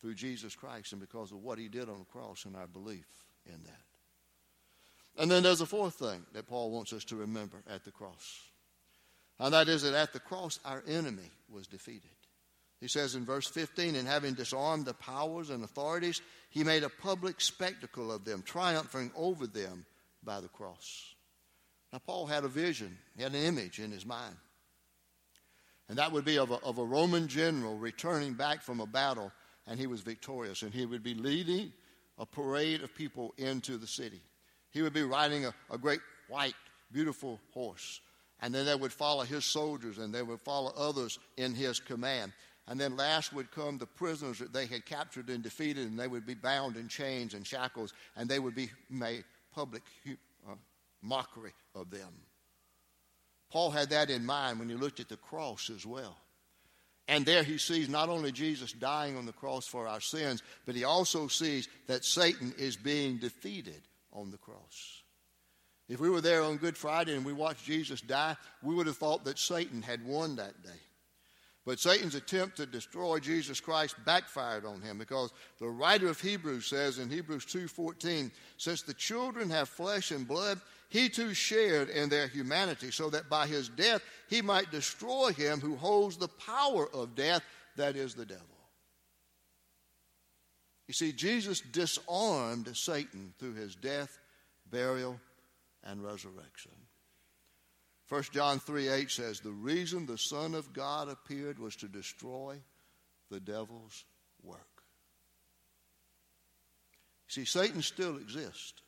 through 0.00 0.14
Jesus 0.14 0.54
Christ 0.54 0.92
and 0.92 1.00
because 1.00 1.32
of 1.32 1.42
what 1.42 1.58
he 1.58 1.68
did 1.68 1.88
on 1.88 1.98
the 1.98 2.04
cross 2.04 2.44
and 2.44 2.54
our 2.54 2.66
belief 2.66 3.06
in 3.46 3.62
that. 3.64 5.22
And 5.22 5.30
then 5.30 5.42
there's 5.42 5.60
a 5.60 5.66
fourth 5.66 5.94
thing 5.94 6.24
that 6.34 6.46
Paul 6.46 6.70
wants 6.70 6.92
us 6.92 7.04
to 7.06 7.16
remember 7.16 7.58
at 7.68 7.84
the 7.84 7.90
cross. 7.90 8.49
And 9.40 9.54
that 9.54 9.68
is 9.68 9.82
that 9.82 9.94
at 9.94 10.12
the 10.12 10.20
cross, 10.20 10.60
our 10.66 10.84
enemy 10.86 11.30
was 11.50 11.66
defeated. 11.66 12.10
He 12.78 12.88
says 12.88 13.14
in 13.14 13.24
verse 13.24 13.46
15, 13.46 13.96
and 13.96 14.06
having 14.06 14.34
disarmed 14.34 14.84
the 14.84 14.94
powers 14.94 15.50
and 15.50 15.64
authorities, 15.64 16.20
he 16.50 16.62
made 16.62 16.82
a 16.82 16.90
public 16.90 17.40
spectacle 17.40 18.12
of 18.12 18.24
them, 18.24 18.42
triumphing 18.42 19.10
over 19.16 19.46
them 19.46 19.86
by 20.22 20.40
the 20.40 20.48
cross. 20.48 21.14
Now, 21.92 21.98
Paul 21.98 22.26
had 22.26 22.44
a 22.44 22.48
vision, 22.48 22.96
he 23.16 23.22
had 23.22 23.34
an 23.34 23.42
image 23.42 23.80
in 23.80 23.90
his 23.90 24.06
mind. 24.06 24.36
And 25.88 25.98
that 25.98 26.12
would 26.12 26.24
be 26.24 26.38
of 26.38 26.50
a, 26.50 26.56
of 26.56 26.78
a 26.78 26.84
Roman 26.84 27.26
general 27.26 27.76
returning 27.76 28.34
back 28.34 28.62
from 28.62 28.80
a 28.80 28.86
battle, 28.86 29.32
and 29.66 29.80
he 29.80 29.86
was 29.86 30.02
victorious. 30.02 30.62
And 30.62 30.72
he 30.72 30.86
would 30.86 31.02
be 31.02 31.14
leading 31.14 31.72
a 32.18 32.26
parade 32.26 32.82
of 32.82 32.94
people 32.94 33.34
into 33.38 33.76
the 33.76 33.86
city. 33.86 34.20
He 34.70 34.82
would 34.82 34.92
be 34.92 35.02
riding 35.02 35.46
a, 35.46 35.54
a 35.70 35.78
great 35.78 36.00
white, 36.28 36.54
beautiful 36.92 37.40
horse. 37.52 38.00
And 38.42 38.54
then 38.54 38.66
they 38.66 38.74
would 38.74 38.92
follow 38.92 39.22
his 39.22 39.44
soldiers, 39.44 39.98
and 39.98 40.14
they 40.14 40.22
would 40.22 40.40
follow 40.40 40.72
others 40.76 41.18
in 41.36 41.54
his 41.54 41.78
command. 41.78 42.32
And 42.66 42.80
then 42.80 42.96
last 42.96 43.32
would 43.32 43.50
come 43.50 43.78
the 43.78 43.86
prisoners 43.86 44.38
that 44.38 44.52
they 44.52 44.66
had 44.66 44.86
captured 44.86 45.28
and 45.28 45.42
defeated, 45.42 45.86
and 45.88 45.98
they 45.98 46.08
would 46.08 46.26
be 46.26 46.34
bound 46.34 46.76
in 46.76 46.88
chains 46.88 47.34
and 47.34 47.46
shackles, 47.46 47.92
and 48.16 48.28
they 48.28 48.38
would 48.38 48.54
be 48.54 48.70
made 48.88 49.24
public 49.54 49.82
uh, 50.48 50.54
mockery 51.02 51.52
of 51.74 51.90
them. 51.90 52.12
Paul 53.50 53.70
had 53.70 53.90
that 53.90 54.10
in 54.10 54.24
mind 54.24 54.58
when 54.58 54.68
he 54.68 54.76
looked 54.76 55.00
at 55.00 55.08
the 55.08 55.16
cross 55.16 55.70
as 55.70 55.84
well. 55.84 56.16
And 57.08 57.26
there 57.26 57.42
he 57.42 57.58
sees 57.58 57.88
not 57.88 58.08
only 58.08 58.30
Jesus 58.30 58.72
dying 58.72 59.16
on 59.16 59.26
the 59.26 59.32
cross 59.32 59.66
for 59.66 59.88
our 59.88 60.00
sins, 60.00 60.44
but 60.64 60.76
he 60.76 60.84
also 60.84 61.26
sees 61.26 61.68
that 61.88 62.04
Satan 62.04 62.54
is 62.56 62.76
being 62.76 63.16
defeated 63.16 63.82
on 64.12 64.30
the 64.30 64.36
cross. 64.36 64.99
If 65.90 65.98
we 65.98 66.08
were 66.08 66.20
there 66.20 66.44
on 66.44 66.56
Good 66.56 66.76
Friday 66.76 67.16
and 67.16 67.24
we 67.24 67.32
watched 67.32 67.64
Jesus 67.64 68.00
die, 68.00 68.36
we 68.62 68.76
would 68.76 68.86
have 68.86 68.96
thought 68.96 69.24
that 69.24 69.40
Satan 69.40 69.82
had 69.82 70.06
won 70.06 70.36
that 70.36 70.62
day. 70.62 70.78
But 71.66 71.80
Satan's 71.80 72.14
attempt 72.14 72.56
to 72.58 72.64
destroy 72.64 73.18
Jesus 73.18 73.58
Christ 73.60 73.96
backfired 74.06 74.64
on 74.64 74.80
him 74.80 74.98
because 74.98 75.32
the 75.58 75.68
writer 75.68 76.06
of 76.06 76.20
Hebrews 76.20 76.66
says 76.66 77.00
in 77.00 77.10
Hebrews 77.10 77.44
2:14, 77.44 78.30
since 78.56 78.82
the 78.82 78.94
children 78.94 79.50
have 79.50 79.68
flesh 79.68 80.12
and 80.12 80.28
blood, 80.28 80.60
he 80.90 81.08
too 81.08 81.34
shared 81.34 81.88
in 81.88 82.08
their 82.08 82.28
humanity, 82.28 82.92
so 82.92 83.10
that 83.10 83.28
by 83.28 83.48
his 83.48 83.68
death 83.68 84.02
he 84.28 84.42
might 84.42 84.70
destroy 84.70 85.32
him 85.32 85.60
who 85.60 85.74
holds 85.74 86.16
the 86.16 86.28
power 86.28 86.88
of 86.94 87.16
death, 87.16 87.42
that 87.74 87.96
is 87.96 88.14
the 88.14 88.26
devil. 88.26 88.46
You 90.86 90.94
see, 90.94 91.10
Jesus 91.12 91.60
disarmed 91.60 92.76
Satan 92.76 93.34
through 93.38 93.54
his 93.54 93.74
death, 93.74 94.18
burial, 94.70 95.20
and 95.84 96.02
resurrection. 96.02 96.72
1 98.08 98.22
John 98.32 98.58
3 98.58 98.88
8 98.88 99.10
says, 99.10 99.40
The 99.40 99.52
reason 99.52 100.04
the 100.04 100.18
Son 100.18 100.54
of 100.54 100.72
God 100.72 101.08
appeared 101.08 101.58
was 101.58 101.76
to 101.76 101.88
destroy 101.88 102.56
the 103.30 103.38
devil's 103.38 104.04
work. 104.42 104.82
See, 107.28 107.44
Satan 107.44 107.82
still 107.82 108.16
exists. 108.16 108.82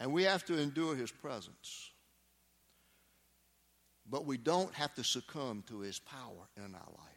And 0.00 0.12
we 0.12 0.24
have 0.24 0.44
to 0.46 0.58
endure 0.58 0.94
his 0.94 1.10
presence. 1.10 1.90
But 4.08 4.24
we 4.24 4.38
don't 4.38 4.72
have 4.74 4.94
to 4.94 5.04
succumb 5.04 5.62
to 5.68 5.80
his 5.80 5.98
power 5.98 6.48
in 6.56 6.74
our 6.74 6.90
life. 6.96 7.16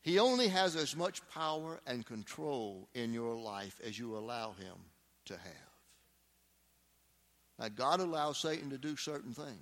He 0.00 0.18
only 0.18 0.48
has 0.48 0.74
as 0.74 0.96
much 0.96 1.20
power 1.28 1.80
and 1.86 2.06
control 2.06 2.88
in 2.94 3.12
your 3.12 3.36
life 3.36 3.80
as 3.84 3.98
you 3.98 4.16
allow 4.16 4.52
him 4.52 4.74
to 5.26 5.34
have. 5.34 5.66
Now, 7.58 7.68
God 7.68 8.00
allows 8.00 8.38
Satan 8.38 8.70
to 8.70 8.78
do 8.78 8.96
certain 8.96 9.32
things, 9.32 9.56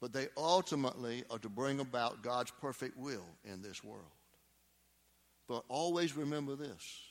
but 0.00 0.12
they 0.12 0.28
ultimately 0.36 1.24
are 1.30 1.38
to 1.38 1.48
bring 1.48 1.80
about 1.80 2.22
God's 2.22 2.52
perfect 2.60 2.96
will 2.96 3.26
in 3.44 3.62
this 3.62 3.84
world. 3.84 4.04
But 5.48 5.64
always 5.68 6.16
remember 6.16 6.56
this 6.56 7.06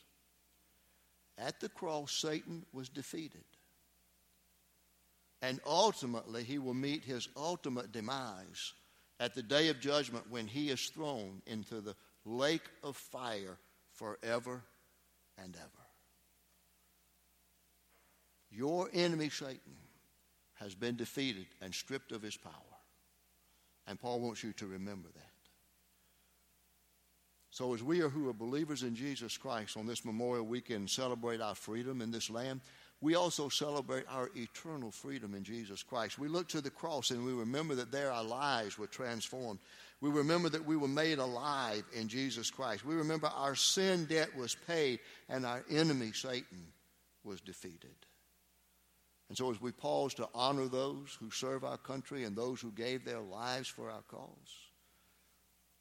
at 1.38 1.60
the 1.60 1.70
cross, 1.70 2.12
Satan 2.12 2.66
was 2.72 2.90
defeated. 2.90 3.44
And 5.42 5.60
ultimately, 5.66 6.44
he 6.44 6.58
will 6.58 6.74
meet 6.74 7.04
his 7.04 7.28
ultimate 7.36 7.92
demise 7.92 8.74
at 9.20 9.36
the 9.36 9.44
day 9.44 9.70
of 9.70 9.80
judgment 9.80 10.26
when 10.30 10.48
he 10.48 10.70
is 10.70 10.88
thrown 10.88 11.42
into 11.46 11.82
the 11.82 11.96
lake 12.24 12.68
of 12.84 12.96
fire 12.96 13.58
forever 13.92 14.64
and 15.38 15.56
ever. 15.56 15.85
Your 18.56 18.90
enemy, 18.94 19.30
Satan, 19.30 19.76
has 20.56 20.74
been 20.76 20.96
defeated 20.96 21.48
and 21.62 21.74
stripped 21.74 22.12
of 22.12 22.22
his 22.22 22.38
power. 22.38 22.54
And 23.88 24.00
Paul 24.00 24.22
wants 24.22 24.44
you 24.44 24.54
to 24.54 24.66
remember 24.66 25.10
that. 25.14 25.22
So, 27.52 27.74
as 27.74 27.82
we 27.82 28.02
are 28.02 28.10
who 28.10 28.28
are 28.30 28.34
believers 28.34 28.84
in 28.84 28.96
Jesus 28.96 29.38
Christ 29.38 29.78
on 29.78 29.86
this 29.86 30.04
Memorial 30.04 30.46
Weekend 30.46 30.90
celebrate 30.90 31.40
our 31.40 31.56
freedom 31.56 32.02
in 32.02 32.12
this 32.12 32.30
land, 32.30 32.62
we 33.02 33.16
also 33.16 33.50
celebrate 33.50 34.06
our 34.10 34.30
eternal 34.36 34.92
freedom 34.92 35.36
in 35.36 35.44
Jesus 35.44 35.84
Christ. 35.84 36.18
We 36.18 36.28
look 36.28 36.48
to 36.50 36.62
the 36.62 36.70
cross 36.70 37.12
and 37.12 37.24
we 37.24 37.34
remember 37.34 37.76
that 37.76 37.92
there 37.92 38.12
our 38.12 38.24
lives 38.24 38.78
were 38.78 38.88
transformed. 38.88 39.60
We 40.02 40.10
remember 40.10 40.50
that 40.50 40.66
we 40.66 40.76
were 40.76 40.88
made 40.88 41.20
alive 41.20 41.84
in 41.94 42.08
Jesus 42.08 42.50
Christ. 42.50 42.86
We 42.86 42.96
remember 42.96 43.28
our 43.28 43.56
sin 43.56 44.06
debt 44.06 44.36
was 44.36 44.56
paid 44.68 45.00
and 45.30 45.46
our 45.46 45.64
enemy, 45.70 46.12
Satan, 46.14 46.68
was 47.24 47.42
defeated. 47.42 47.96
And 49.30 49.38
so, 49.38 49.50
as 49.50 49.60
we 49.60 49.72
pause 49.72 50.14
to 50.16 50.30
honor 50.36 50.68
those 50.68 51.18
who 51.20 51.32
serve 51.32 51.64
our 51.64 51.78
country 51.78 52.24
and 52.24 52.36
those 52.36 52.62
who 52.62 52.72
gave 52.72 53.04
their 53.04 53.22
lives 53.22 53.68
for 53.68 53.90
our 53.90 54.04
cause, 54.04 54.70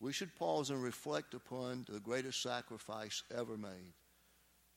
we 0.01 0.13
should 0.13 0.35
pause 0.37 0.71
and 0.71 0.83
reflect 0.83 1.35
upon 1.35 1.87
the 1.89 2.01
greatest 2.01 2.43
sacrifice 2.43 3.23
ever 3.37 3.57
made. 3.57 3.93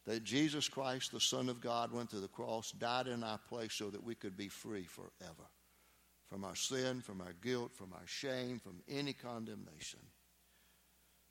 That 0.06 0.23
Jesus 0.23 0.69
Christ, 0.69 1.12
the 1.12 1.19
Son 1.19 1.49
of 1.49 1.60
God, 1.60 1.91
went 1.91 2.10
to 2.12 2.19
the 2.19 2.30
cross, 2.30 2.71
died 2.71 3.08
in 3.08 3.23
our 3.23 3.39
place 3.49 3.73
so 3.73 3.89
that 3.89 4.03
we 4.03 4.15
could 4.15 4.38
be 4.38 4.47
free 4.47 4.86
forever 4.86 5.49
from 6.30 6.43
our 6.43 6.56
sin, 6.56 7.01
from 7.01 7.21
our 7.21 7.34
guilt, 7.41 7.71
from 7.73 7.93
our 7.93 8.06
shame, 8.06 8.60
from 8.60 8.82
any 8.89 9.13
condemnation. 9.13 9.99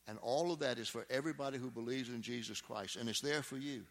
And 0.09 0.19
all 0.23 0.53
of 0.53 0.61
that 0.61 0.79
is 0.79 0.89
for 0.89 1.07
everybody 1.11 1.59
who 1.59 1.71
believes 1.71 2.09
in 2.09 2.23
Jesus 2.23 2.61
Christ. 2.61 2.97
And 2.97 3.09
it's 3.09 3.21
there 3.21 3.43
for 3.43 3.57
you 3.57 3.85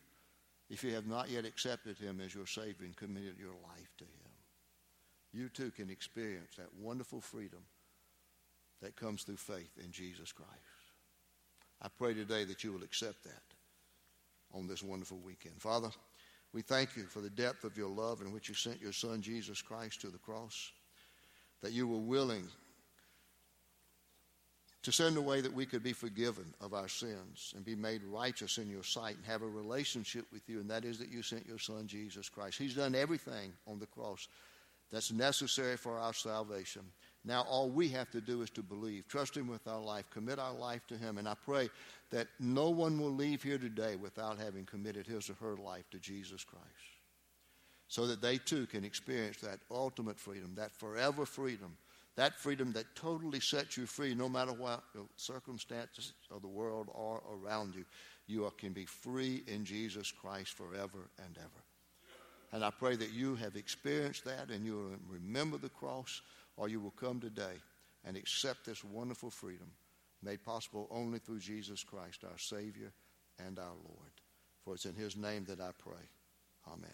if 0.69 0.83
you 0.83 0.93
have 0.93 1.07
not 1.07 1.29
yet 1.29 1.45
accepted 1.45 1.97
Him 1.97 2.21
as 2.23 2.33
your 2.33 2.47
Savior 2.47 2.85
and 2.85 2.95
committed 2.95 3.37
your 3.39 3.53
life 3.53 3.93
to 3.97 4.03
Him. 4.03 4.31
You 5.33 5.49
too 5.49 5.71
can 5.71 5.89
experience 5.89 6.55
that 6.57 6.73
wonderful 6.79 7.21
freedom 7.21 7.59
that 8.81 8.95
comes 8.95 9.23
through 9.23 9.37
faith 9.37 9.71
in 9.83 9.91
Jesus 9.91 10.31
Christ. 10.31 10.51
I 11.81 11.87
pray 11.89 12.13
today 12.13 12.45
that 12.45 12.63
you 12.63 12.71
will 12.71 12.83
accept 12.83 13.23
that 13.23 13.43
on 14.53 14.67
this 14.67 14.81
wonderful 14.81 15.19
weekend. 15.19 15.61
Father, 15.61 15.89
we 16.53 16.61
thank 16.61 16.95
you 16.95 17.03
for 17.03 17.19
the 17.19 17.29
depth 17.29 17.63
of 17.63 17.77
your 17.77 17.89
love 17.89 18.21
in 18.21 18.31
which 18.31 18.47
you 18.47 18.55
sent 18.55 18.81
your 18.81 18.93
Son, 18.93 19.21
Jesus 19.21 19.61
Christ, 19.61 20.01
to 20.01 20.07
the 20.07 20.17
cross, 20.17 20.71
that 21.61 21.73
you 21.73 21.87
were 21.87 21.99
willing 21.99 22.47
to 24.85 24.91
send 24.91 25.17
a 25.17 25.21
way 25.21 25.41
that 25.41 25.51
we 25.51 25.65
could 25.65 25.81
be 25.81 25.93
forgiven 25.93 26.45
of 26.61 26.75
our 26.75 26.87
sins 26.87 27.53
and 27.55 27.65
be 27.65 27.75
made 27.75 28.03
righteous 28.03 28.59
in 28.59 28.69
your 28.69 28.83
sight 28.83 29.15
and 29.15 29.25
have 29.25 29.41
a 29.41 29.47
relationship 29.47 30.27
with 30.31 30.47
you, 30.47 30.59
and 30.59 30.69
that 30.69 30.85
is 30.85 30.99
that 30.99 31.09
you 31.09 31.23
sent 31.23 31.47
your 31.47 31.57
Son, 31.57 31.87
Jesus 31.87 32.29
Christ. 32.29 32.59
He's 32.59 32.75
done 32.75 32.93
everything 32.93 33.51
on 33.65 33.79
the 33.79 33.87
cross 33.87 34.27
that's 34.91 35.11
necessary 35.11 35.75
for 35.75 35.97
our 35.97 36.13
salvation. 36.13 36.83
Now, 37.23 37.47
all 37.49 37.67
we 37.67 37.89
have 37.89 38.11
to 38.11 38.21
do 38.21 38.43
is 38.43 38.51
to 38.51 38.61
believe, 38.61 39.07
trust 39.07 39.35
Him 39.35 39.47
with 39.47 39.67
our 39.67 39.81
life, 39.81 40.07
commit 40.11 40.37
our 40.37 40.53
life 40.53 40.85
to 40.89 40.97
Him. 40.97 41.17
And 41.17 41.27
I 41.27 41.33
pray 41.33 41.71
that 42.11 42.27
no 42.39 42.69
one 42.69 42.99
will 43.01 43.09
leave 43.11 43.41
here 43.41 43.57
today 43.57 43.95
without 43.95 44.37
having 44.37 44.65
committed 44.65 45.07
his 45.07 45.31
or 45.31 45.33
her 45.41 45.57
life 45.57 45.89
to 45.89 45.97
Jesus 45.97 46.43
Christ. 46.43 46.63
So 47.87 48.05
that 48.05 48.21
they 48.21 48.37
too 48.37 48.67
can 48.67 48.85
experience 48.85 49.37
that 49.37 49.61
ultimate 49.71 50.19
freedom, 50.19 50.51
that 50.57 50.75
forever 50.75 51.25
freedom, 51.25 51.75
that 52.15 52.39
freedom 52.39 52.71
that 52.73 52.95
totally 52.95 53.39
sets 53.39 53.77
you 53.77 53.85
free 53.85 54.15
no 54.15 54.29
matter 54.29 54.53
what 54.53 54.83
circumstances 55.17 56.13
of 56.31 56.41
the 56.41 56.47
world 56.47 56.89
are 56.95 57.21
around 57.33 57.75
you. 57.75 57.83
You 58.27 58.51
can 58.57 58.73
be 58.73 58.85
free 58.85 59.43
in 59.47 59.65
Jesus 59.65 60.11
Christ 60.11 60.53
forever 60.53 61.09
and 61.23 61.37
ever. 61.37 61.63
And 62.53 62.63
I 62.63 62.71
pray 62.71 62.95
that 62.95 63.11
you 63.11 63.35
have 63.35 63.55
experienced 63.55 64.23
that 64.25 64.49
and 64.49 64.65
you 64.65 64.75
will 64.75 65.13
remember 65.19 65.57
the 65.57 65.69
cross 65.69 66.21
or 66.55 66.69
you 66.69 66.79
will 66.79 66.91
come 66.91 67.19
today 67.19 67.59
and 68.05 68.15
accept 68.15 68.65
this 68.65 68.83
wonderful 68.83 69.29
freedom 69.29 69.71
made 70.23 70.43
possible 70.43 70.87
only 70.89 71.19
through 71.19 71.39
Jesus 71.39 71.83
Christ, 71.83 72.23
our 72.23 72.37
Savior 72.37 72.91
and 73.45 73.59
our 73.59 73.65
Lord. 73.65 74.11
For 74.63 74.73
it's 74.73 74.85
in 74.85 74.95
His 74.95 75.17
name 75.17 75.45
that 75.49 75.59
I 75.59 75.71
pray. 75.77 76.01
Amen. 76.67 76.89